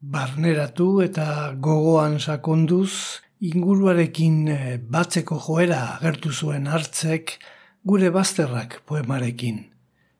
Barneratu 0.00 1.00
eta 1.04 1.54
gogoan 1.62 2.18
sakonduz, 2.18 3.20
inguruarekin 3.38 4.48
eh, 4.48 4.78
batzeko 4.82 5.38
joera 5.38 5.96
agertu 5.96 6.32
zuen 6.32 6.66
hartzek 6.66 7.38
gure 7.84 8.10
bazterrak 8.10 8.80
poemarekin. 8.86 9.68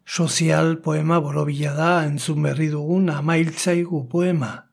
Sozial 0.07 0.79
poema 0.83 1.19
borobila 1.21 1.75
da 1.75 1.93
entzun 2.07 2.43
berri 2.43 2.69
dugun 2.71 3.11
amailtzaigu 3.11 4.07
poema. 4.09 4.69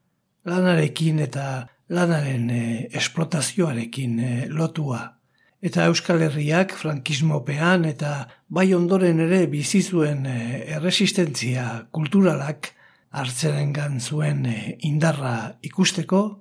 Lanarekin 0.45 1.19
eta 1.25 1.65
lanaren 1.89 2.49
eh, 2.49 2.89
esplotazioarekin 2.93 4.19
eh, 4.19 4.45
lotua. 4.49 5.18
Eta 5.60 5.89
Euskal 5.89 6.22
Herriak 6.24 6.72
frankismopean 6.72 7.84
eta 7.84 8.30
bai 8.47 8.70
ondoren 8.72 9.18
ere 9.20 9.41
bizi 9.51 9.82
zuen 9.84 10.24
eh, 10.24 10.64
erresistentzia 10.78 11.66
kulturalak 11.91 12.70
hartzeren 13.12 13.99
zuen 13.99 14.45
eh, 14.45 14.78
indarra 14.88 15.57
ikusteko, 15.62 16.39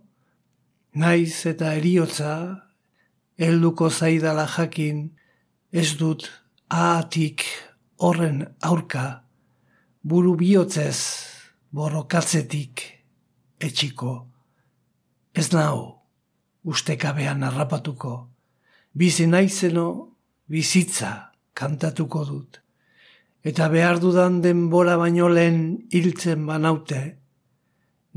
naiz 0.95 1.47
eta 1.51 1.75
eriotza 1.75 2.62
helduko 3.37 3.91
zaidala 3.91 4.47
jakin 4.47 5.11
ez 5.73 5.97
dut 5.99 6.31
ahatik 6.71 7.43
horren 7.99 8.47
aurka 8.62 9.25
buru 10.03 10.37
bihotzez 10.37 11.27
borrokatzetik 11.75 12.87
etxiko. 13.59 14.29
Ez 15.35 15.51
nau 15.51 16.07
ustekabean 16.62 17.43
harrapatuko, 17.43 18.29
bizi 18.93 19.26
naizeno 19.26 19.89
bizitza 20.49 21.32
kantatuko 21.55 22.24
dut. 22.24 22.61
Eta 23.45 23.68
behar 23.72 24.01
dudan 24.03 24.41
denbora 24.43 24.97
baino 25.01 25.28
lehen 25.28 25.89
hiltzen 25.95 26.45
banaute, 26.47 27.03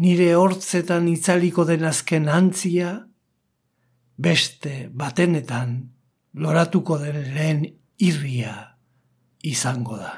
nire 0.02 0.34
hortzetan 0.36 1.08
itzaliko 1.12 1.66
den 1.68 1.86
azken 1.86 2.28
antzia, 2.30 2.92
beste 4.18 4.90
batenetan 4.94 5.78
loratuko 6.34 6.98
den 7.02 7.22
lehen 7.36 7.64
irria 8.02 8.56
izango 9.44 9.98
da. 9.98 10.12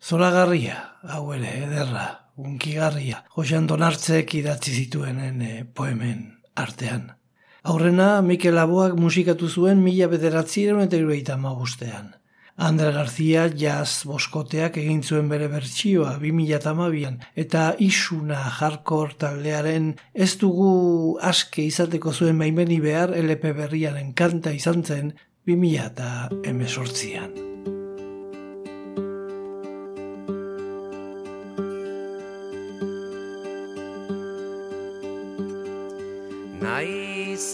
Zoragarria, 0.00 0.76
hau 1.12 1.26
ere, 1.34 1.50
ederra, 1.66 2.06
unkigarria, 2.40 3.24
Josean 3.34 3.66
Donartzek 3.68 4.34
idatzi 4.38 4.72
zituenen 4.72 5.42
eh, 5.44 5.64
poemen 5.64 6.22
artean. 6.56 7.10
Aurrena, 7.62 8.22
Mikel 8.22 8.56
Laboak 8.56 8.96
musikatu 8.96 9.48
zuen 9.48 9.84
mila 9.84 10.08
bederatzireun 10.08 10.86
eta 10.86 10.96
irueita 10.96 11.36
magustean. 11.36 12.14
Andre 12.60 12.92
García 12.92 13.46
jazz 13.56 14.04
boskoteak 14.04 14.76
egin 14.82 15.00
zuen 15.02 15.30
bere 15.32 15.48
bertsioa 15.48 16.18
2008an 16.20 17.16
eta 17.44 17.62
isuna 17.80 18.42
hardcore 18.60 19.16
taldearen 19.24 19.94
ez 20.12 20.36
dugu 20.40 20.72
aske 21.32 21.64
izateko 21.64 22.12
zuen 22.12 22.36
maimeni 22.36 22.80
behar 22.84 23.16
LP 23.16 23.56
berriaren 23.56 24.12
kanta 24.12 24.52
izan 24.52 24.84
zen 24.84 25.14
2018an. 25.48 27.49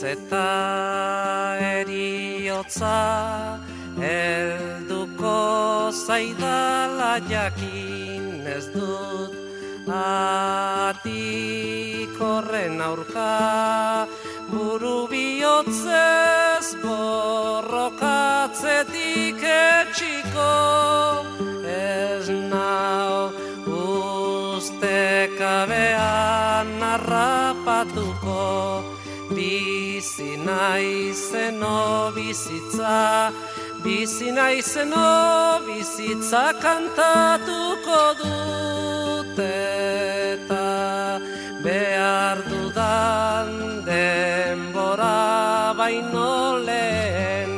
Eta 0.07 1.59
eriotza 1.59 3.59
Elduko 3.99 5.91
zaidala 5.91 7.19
jakin 7.31 8.47
ez 8.47 8.67
dut 8.75 9.47
Atik 9.87 12.11
horren 12.19 12.83
aurka. 12.83 14.11
Buru 14.51 15.07
bihotzez 15.07 16.75
borrokatzetik 16.83 19.39
etxiko 19.43 20.55
Ez 21.71 22.27
nau 22.51 23.31
ustekabean 24.57 26.67
harrapatuko 26.83 28.96
Bizi 29.47 30.37
naizeno 30.45 32.11
bizitza 32.17 33.31
Bizi 33.85 34.33
naizeno 34.35 35.61
bizitza 35.67 36.41
kantatuko 36.63 38.01
dut 38.21 39.39
eta 39.45 41.21
behar 41.63 42.43
dudan 42.51 43.53
denbora 43.87 45.15
baino 45.79 46.59
lehen 46.67 47.55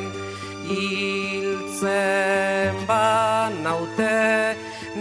hiltzen 0.69 2.05
banaute. 2.91 4.21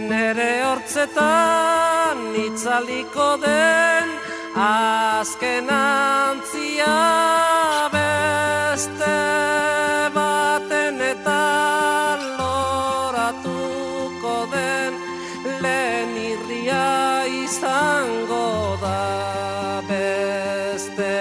Nere 0.08 0.52
hortzetan 0.70 2.24
itzaliko 2.46 3.28
den 3.44 4.18
azken 4.58 5.70
antzia 5.70 6.98
beste 7.94 9.18
baten 10.14 10.98
eta 11.10 11.44
loratuko 12.38 14.34
den 14.54 14.92
lehen 15.62 16.12
irria 16.32 16.88
izango 17.44 18.48
da 18.82 19.02
beste 19.90 21.14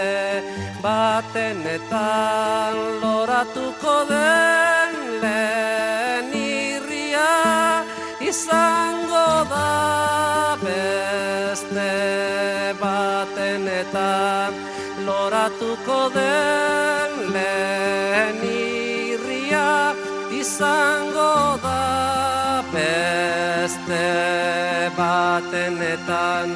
batenetan 0.82 2.76
loratuko 3.04 3.96
den 4.14 4.94
lehen 5.22 6.34
irria 6.42 7.30
izango 8.34 9.28
da 9.54 9.68
batenetan 13.78 14.54
loratuko 15.06 16.10
den 16.14 17.12
lehen 17.34 18.40
irria 18.44 19.94
izango 20.32 21.60
da 21.62 22.64
beste 22.74 24.08
batenetan 24.98 26.56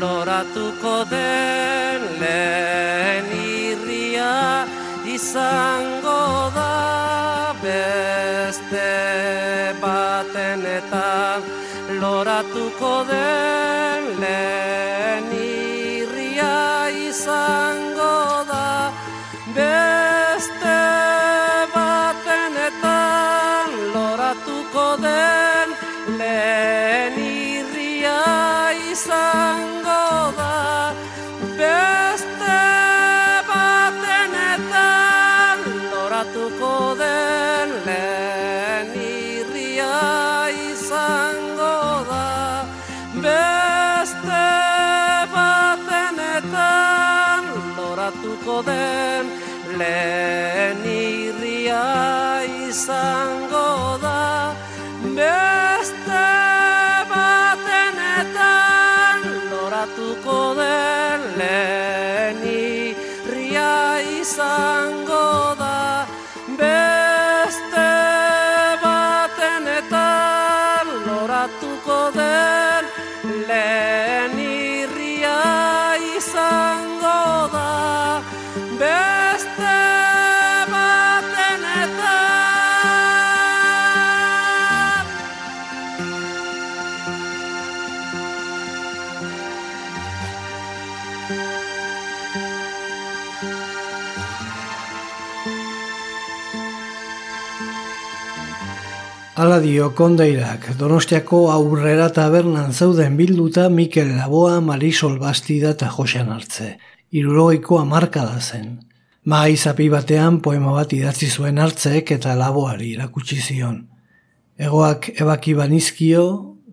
loratuko 0.00 1.04
den 1.10 2.00
lehen 2.20 3.26
irria 3.32 4.66
izango 5.06 6.50
da 6.54 7.54
beste 7.62 8.90
batenetan 9.80 11.40
loratuko 12.00 13.04
den 13.08 14.20
lehen 14.20 15.49
izango 17.20 18.44
da 18.50 18.92
beste 19.56 20.78
batenetan 21.74 23.68
loratuko 23.94 24.86
den 25.02 25.29
irria 51.70 52.42
izango 52.68 53.98
da 54.02 54.54
beste 55.16 56.26
batenetan 57.12 58.40
loratuko 59.50 60.38
den 60.58 61.20
lehen 61.38 62.42
irria 62.54 63.74
izango 64.20 64.99
Hala 99.50 99.64
dio 99.66 99.88
kondairak, 99.98 100.68
donostiako 100.78 101.38
aurrera 101.50 102.04
tabernan 102.14 102.70
zeuden 102.70 103.16
bilduta 103.18 103.64
Mikel 103.68 104.12
Laboa, 104.14 104.60
Marisol 104.62 105.16
Bastida 105.18 105.72
eta 105.74 105.88
Josean 105.90 106.28
hartze. 106.30 106.76
Irurogeiko 107.10 107.80
amarkada 107.80 108.36
zen. 108.38 108.76
Mai 109.24 109.56
zapi 109.56 109.88
batean 109.90 110.38
poema 110.44 110.70
bat 110.76 110.94
idatzi 110.94 111.26
zuen 111.26 111.58
hartzeek 111.58 112.12
eta 112.14 112.36
laboari 112.38 112.92
irakutsi 112.92 113.40
zion. 113.40 113.80
Egoak 114.54 115.10
ebaki 115.16 115.56
banizkio 115.58 116.22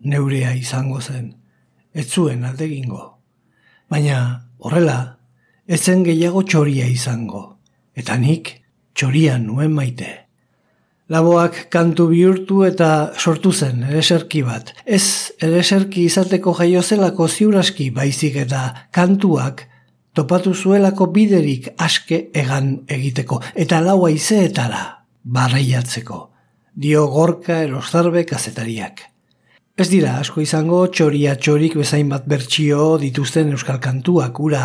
neurea 0.03 0.53
izango 0.53 1.01
zen. 1.01 1.33
Ez 1.95 2.05
zuen 2.11 2.45
aldegingo. 2.45 3.17
Baina 3.89 4.21
horrela, 4.59 5.17
ez 5.65 5.81
zen 5.81 6.05
gehiago 6.05 6.45
txoria 6.45 6.85
izango. 6.85 7.43
Eta 7.97 8.21
nik 8.21 8.53
txoria 8.93 9.41
nuen 9.41 9.73
maite. 9.73 10.26
Laboak 11.07 11.69
kantu 11.71 12.09
bihurtu 12.11 12.65
eta 12.67 13.13
sortu 13.15 13.53
zen 13.53 13.85
ereserki 13.87 14.41
bat. 14.43 14.73
Ez 14.83 15.31
ereserki 15.39 16.03
izateko 16.03 16.51
jaio 16.59 16.81
zelako 16.83 17.27
ziuraski 17.27 17.89
baizik 17.95 18.35
eta 18.43 18.63
kantuak 18.91 19.63
topatu 20.13 20.53
zuelako 20.53 21.07
biderik 21.15 21.69
aske 21.77 22.25
egan 22.33 22.73
egiteko 22.91 23.39
eta 23.55 23.79
lau 23.85 24.01
aizeetara 24.09 24.83
barreiatzeko. 25.23 26.19
Dio 26.75 27.07
gorka 27.07 27.61
erostarbe 27.63 28.25
kazetariak. 28.27 28.99
Ez 29.77 29.87
dira 29.87 30.17
asko 30.19 30.41
izango 30.41 30.83
txoria 30.91 31.37
txorik 31.39 31.75
bezain 31.79 32.09
bat 32.09 32.27
bertsio 32.27 32.97
dituzten 32.99 33.55
euskal 33.55 33.79
kantuak 33.79 34.39
ura 34.43 34.63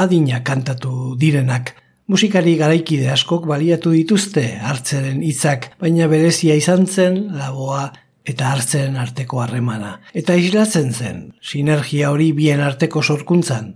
adina 0.00 0.40
kantatu 0.46 1.14
direnak. 1.20 1.74
Musikari 2.04 2.58
garaikide 2.60 3.06
askok 3.08 3.46
baliatu 3.48 3.94
dituzte 3.94 4.42
hartzeren 4.60 5.22
hitzak, 5.24 5.70
baina 5.80 6.04
berezia 6.10 6.52
izan 6.60 6.82
zen 6.84 7.14
laboa 7.32 7.86
eta 8.28 8.50
hartzeren 8.52 8.98
arteko 9.00 9.40
harremana. 9.40 9.94
Eta 10.12 10.36
islatzen 10.36 10.92
zen, 10.92 11.22
sinergia 11.40 12.10
hori 12.12 12.26
bien 12.36 12.60
arteko 12.60 13.00
sorkuntzan. 13.02 13.70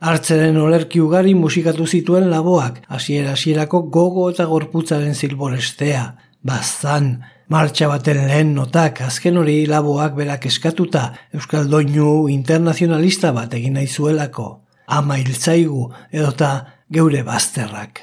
Hartzeren 0.00 0.56
olerki 0.62 1.02
ugari 1.04 1.34
musikatu 1.34 1.84
zituen 1.84 2.30
laboak, 2.30 2.80
hasiera 2.88 3.34
hasierako 3.36 3.82
gogo 3.98 4.30
eta 4.32 4.48
gorputzaren 4.48 5.12
zilborestea, 5.12 6.06
bazan, 6.40 7.18
martxa 7.52 7.90
baten 7.92 8.22
lehen 8.30 8.54
notak, 8.56 9.02
azken 9.10 9.36
hori 9.42 9.58
laboak 9.68 10.16
berak 10.16 10.48
eskatuta, 10.48 11.10
Euskal 11.36 11.68
Doinu 11.68 12.30
internazionalista 12.32 13.36
bat 13.36 13.60
egin 13.60 13.76
nahi 13.76 13.92
zuelako, 13.92 14.50
ama 14.86 15.20
hiltzaigu 15.20 15.90
edota 16.16 16.77
geure 16.90 17.22
bazterrak. 17.22 18.02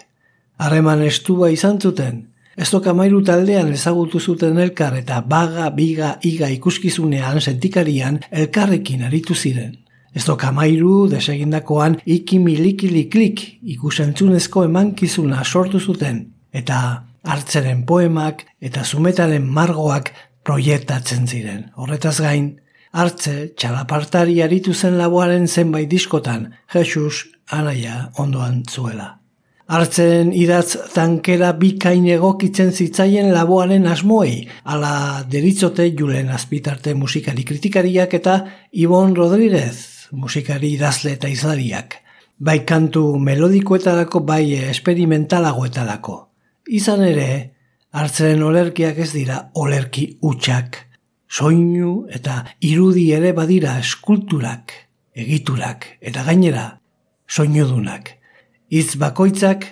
Harreman 0.57 1.01
estua 1.03 1.49
izan 1.51 1.79
zuten, 1.81 2.27
ez 2.55 2.69
mairu 2.95 3.21
taldean 3.23 3.71
ezagutu 3.73 4.19
zuten 4.19 4.57
elkar 4.57 4.95
eta 4.95 5.21
baga, 5.21 5.69
biga, 5.69 6.17
iga 6.23 6.49
ikuskizunean 6.49 7.41
sentikarian 7.41 8.19
elkarrekin 8.31 9.03
aritu 9.03 9.36
ziren. 9.36 9.77
Ez 10.13 10.23
mairu 10.53 11.09
desegindakoan 11.09 11.99
iki 12.05 12.39
milikiliklik 12.39 13.59
ikusentzunezko 13.63 14.63
emankizuna 14.63 15.43
sortu 15.43 15.79
zuten 15.79 16.31
eta 16.53 17.03
hartzeren 17.23 17.83
poemak 17.86 18.45
eta 18.61 18.83
zumetaren 18.83 19.43
margoak 19.43 20.13
proiektatzen 20.43 21.27
ziren. 21.27 21.71
Horretaz 21.75 22.21
gain, 22.21 22.61
hartze 22.93 23.51
txalapartari 23.57 24.41
aritu 24.41 24.73
zen 24.73 24.97
laboaren 24.97 25.47
zenbait 25.47 25.89
diskotan, 25.89 26.53
Jesus 26.73 27.34
anaia 27.51 28.09
ondoan 28.17 28.63
zuela. 28.69 29.19
Hartzen 29.65 30.29
idatz 30.37 30.77
tankera 30.93 31.51
bikain 31.57 32.05
egokitzen 32.13 32.69
zitzaien 32.71 33.31
laboaren 33.33 33.87
asmoei, 33.89 34.43
ala 34.63 35.23
deritzote 35.29 35.87
julen 35.97 36.29
azpitarte 36.29 36.93
musikari 36.93 37.43
kritikariak 37.43 38.13
eta 38.13 38.35
Ibon 38.71 39.15
Rodríguez 39.17 40.11
musikari 40.11 40.75
idazle 40.75 41.15
eta 41.17 41.27
izlariak. 41.33 41.97
Bai 42.37 42.59
kantu 42.67 43.17
melodikoetarako 43.17 44.21
bai 44.27 44.53
esperimentalagoetarako. 44.69 46.15
Izan 46.69 47.01
ere, 47.07 47.29
hartzen 47.95 48.43
olerkiak 48.43 48.99
ez 48.99 49.11
dira 49.13 49.39
olerki 49.55 50.07
utxak. 50.21 50.81
Soinu 51.25 52.05
eta 52.13 52.43
irudi 52.61 53.11
ere 53.17 53.31
badira 53.33 53.79
eskulturak, 53.79 54.73
egiturak 55.15 55.87
eta 56.01 56.23
gainera 56.27 56.67
soinudunak. 57.28 58.11
Hitz 58.71 58.95
bakoitzak 58.97 59.67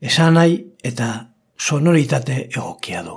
esanai 0.00 0.64
eta 0.84 1.10
sonoritate 1.56 2.48
egokia 2.50 3.02
du. 3.02 3.16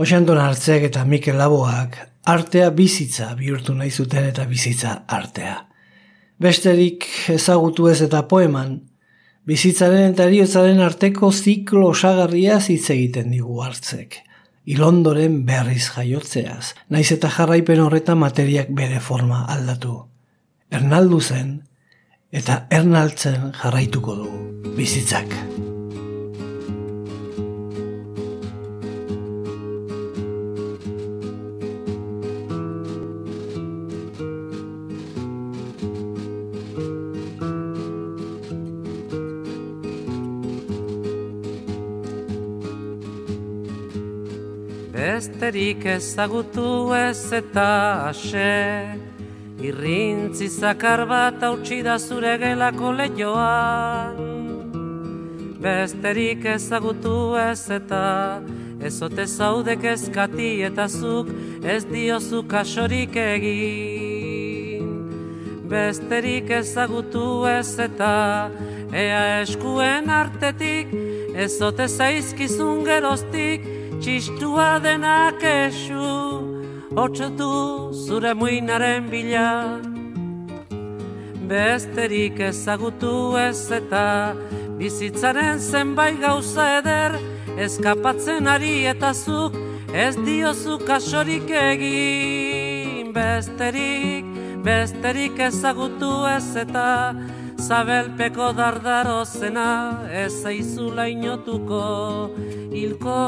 Oxanton 0.00 0.38
hartzeak 0.40 0.88
eta 0.88 1.04
Mikel 1.04 1.36
Laboak 1.38 1.98
artea 2.24 2.70
bizitza 2.70 3.32
bihurtu 3.38 3.74
nahi 3.74 3.90
zuten 3.90 4.24
eta 4.24 4.46
bizitza 4.48 5.02
artea. 5.08 5.56
Besterik 6.42 7.06
ezagutu 7.30 7.88
ez 7.90 8.00
eta 8.02 8.22
poeman, 8.30 8.78
bizitzaren 9.46 10.12
eta 10.12 10.26
eriotzaren 10.30 10.80
arteko 10.82 11.30
ziklo 11.32 11.88
osagarria 11.92 12.58
hitz 12.58 12.90
egiten 12.94 13.30
digu 13.34 13.60
hartzek. 13.62 14.16
Ilondoren 14.64 15.40
berriz 15.46 15.88
jaiotzeaz, 15.90 16.74
naiz 16.88 17.10
eta 17.12 17.30
jarraipen 17.30 17.82
horretan 17.82 18.18
materiak 18.18 18.70
bere 18.74 19.00
forma 19.00 19.42
aldatu. 19.50 19.96
Ernaldu 20.70 21.20
zen, 21.20 21.56
eta 22.32 22.62
ernaltzen 22.72 23.50
jarraituko 23.60 24.14
du 24.16 24.28
bizitzak. 24.76 25.34
Besterik 44.92 45.84
ezagutu 45.98 46.94
ez 46.96 47.32
eta 47.36 47.68
ase 48.08 49.01
Irrintzi 49.62 50.48
zakar 50.48 51.04
bat 51.06 51.42
hautsi 51.46 51.84
da 51.86 51.94
zure 51.98 52.32
gelako 52.38 52.88
lehioan 52.98 54.16
Besterik 55.62 56.44
ezagutu 56.54 57.36
ez 57.38 57.70
eta 57.70 58.02
Ezote 58.82 59.26
zaudek 59.26 59.84
ezkati 59.92 60.50
eta 60.66 60.88
zuk 60.88 61.30
ez 61.62 61.84
diozu 61.86 62.42
kasorik 62.50 63.14
egin. 63.22 64.88
Besterik 65.70 66.50
ezagutu 66.58 67.46
ez 67.46 67.78
eta 67.86 68.14
Ea 68.90 69.22
eskuen 69.44 70.10
artetik 70.10 70.90
Ezote 71.46 71.86
zaizkizun 71.86 72.82
geroztik 72.90 73.70
Txistua 74.02 74.72
denak 74.82 75.46
esu 75.46 76.11
Otxatu 76.92 77.88
zure 78.04 78.34
muinaren 78.36 79.06
bila. 79.08 79.80
Besterik 81.48 82.40
ezagutu 82.40 83.32
ez 83.40 83.70
eta 83.72 84.34
Bizitzaren 84.76 85.58
zenbait 85.58 86.18
gauza 86.20 86.66
eder 86.78 87.16
Eskapatzen 87.56 88.46
ari 88.46 88.84
eta 88.90 89.14
zuk 89.14 89.56
Ez 89.92 90.16
diozu 90.20 90.78
kasorik 90.84 91.48
egin. 91.48 93.12
Besterik, 93.16 94.28
besterik 94.64 95.40
ezagutu 95.48 96.10
ez 96.28 96.56
eta 96.56 97.14
Zabelpeko 97.56 98.52
dardaro 98.52 99.24
zena 99.24 99.96
ez 100.12 100.42
zaizula 100.42 101.08
inotuko 101.08 101.86
Hilko, 102.72 103.22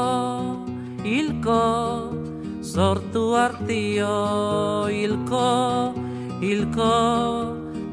hilko, 1.01 2.24
sortu 2.65 3.35
artio 3.37 4.87
Hilko, 4.89 5.93
hilko, 6.41 6.93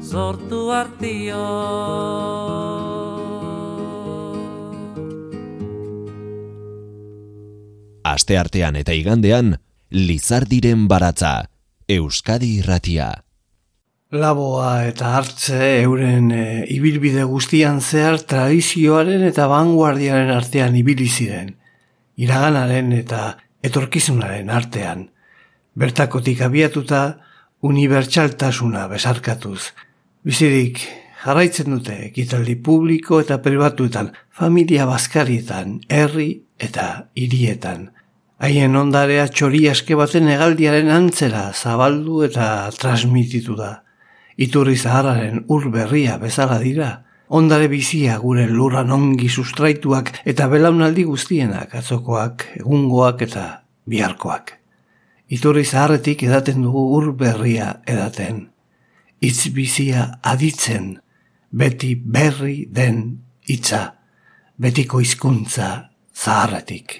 sortu 0.01 0.63
artio 0.73 1.43
Aste 8.03 8.37
artean 8.37 8.75
eta 8.75 8.95
igandean, 8.97 9.55
Lizardiren 9.93 10.87
baratza, 10.89 11.45
Euskadi 11.87 12.57
irratia. 12.59 13.11
Laboa 14.13 14.87
eta 14.89 15.13
hartze 15.17 15.61
euren 15.83 16.31
e, 16.33 16.43
ibilbide 16.73 17.23
guztian 17.29 17.79
zehar 17.81 18.19
tradizioaren 18.29 19.23
eta 19.29 19.47
vanguardiaren 19.49 20.33
artean 20.33 20.75
ibili 20.77 21.07
ziren, 21.09 21.55
iraganaren 22.17 22.91
eta 22.97 23.23
etorkizunaren 23.63 24.49
artean. 24.49 25.07
Bertakotik 25.79 26.41
abiatuta 26.45 27.03
unibertsaltasuna 27.63 28.87
besarkatuz. 28.91 29.71
Bizirik 30.23 30.81
jarraitzen 31.23 31.71
dute 31.71 31.95
ekitaldi 32.09 32.57
publiko 32.59 33.21
eta 33.23 33.39
pribatuetan, 33.43 34.11
familia 34.29 34.85
bazkarietan, 34.89 35.79
herri 35.89 36.43
eta 36.59 37.07
hirietan. 37.15 37.89
Haien 38.43 38.75
ondarea 38.75 39.29
txori 39.31 39.63
aske 39.71 39.95
baten 39.95 40.27
egaldiaren 40.27 40.91
antzera 40.91 41.45
zabaldu 41.53 42.23
eta 42.27 42.69
transmititu 42.75 43.55
da. 43.55 43.77
Iturri 44.35 44.75
zaharraren 44.75 45.45
ur 45.47 45.69
berria 45.71 46.17
bezala 46.19 46.57
dira, 46.59 46.89
ondare 47.33 47.67
bizia 47.67 48.19
gure 48.21 48.45
lurran 48.47 48.91
ongi 48.93 49.29
sustraituak 49.29 50.11
eta 50.29 50.47
belaunaldi 50.51 51.05
guztienak 51.07 51.73
atzokoak, 51.79 52.45
egungoak 52.59 53.23
eta 53.25 53.45
biharkoak. 53.89 54.53
Iturri 55.33 55.63
zaharretik 55.65 56.23
edaten 56.27 56.61
dugu 56.61 56.83
ur 56.97 57.11
berria 57.17 57.71
edaten. 57.89 58.49
Itz 59.23 59.49
bizia 59.55 60.19
aditzen, 60.21 60.99
beti 61.49 61.95
berri 61.95 62.67
den 62.69 63.23
hitza, 63.49 63.95
betiko 64.57 65.01
hizkuntza 65.01 65.69
zaharretik. 66.13 66.99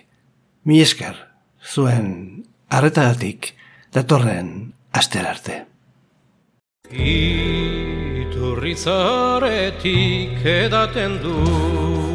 Mi 0.66 0.82
esker, 0.82 1.14
zuen 1.62 2.46
arretagatik 2.74 3.52
datorren 3.94 4.72
asterarte. 4.98 5.66
Iturrizaretik 8.54 10.46
edaten 10.46 11.18
du 11.24 12.13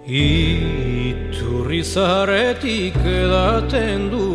Iturri 0.07 1.83
zaharretik 1.83 2.95
edaten 2.95 4.07
dugu 4.07 4.30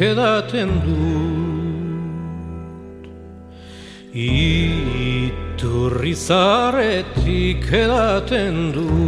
edaten 0.00 0.70
dut 0.84 1.42
Iturri 4.14 6.14
zaretik 6.14 7.72
edaten 7.72 8.72
dut 8.72 9.01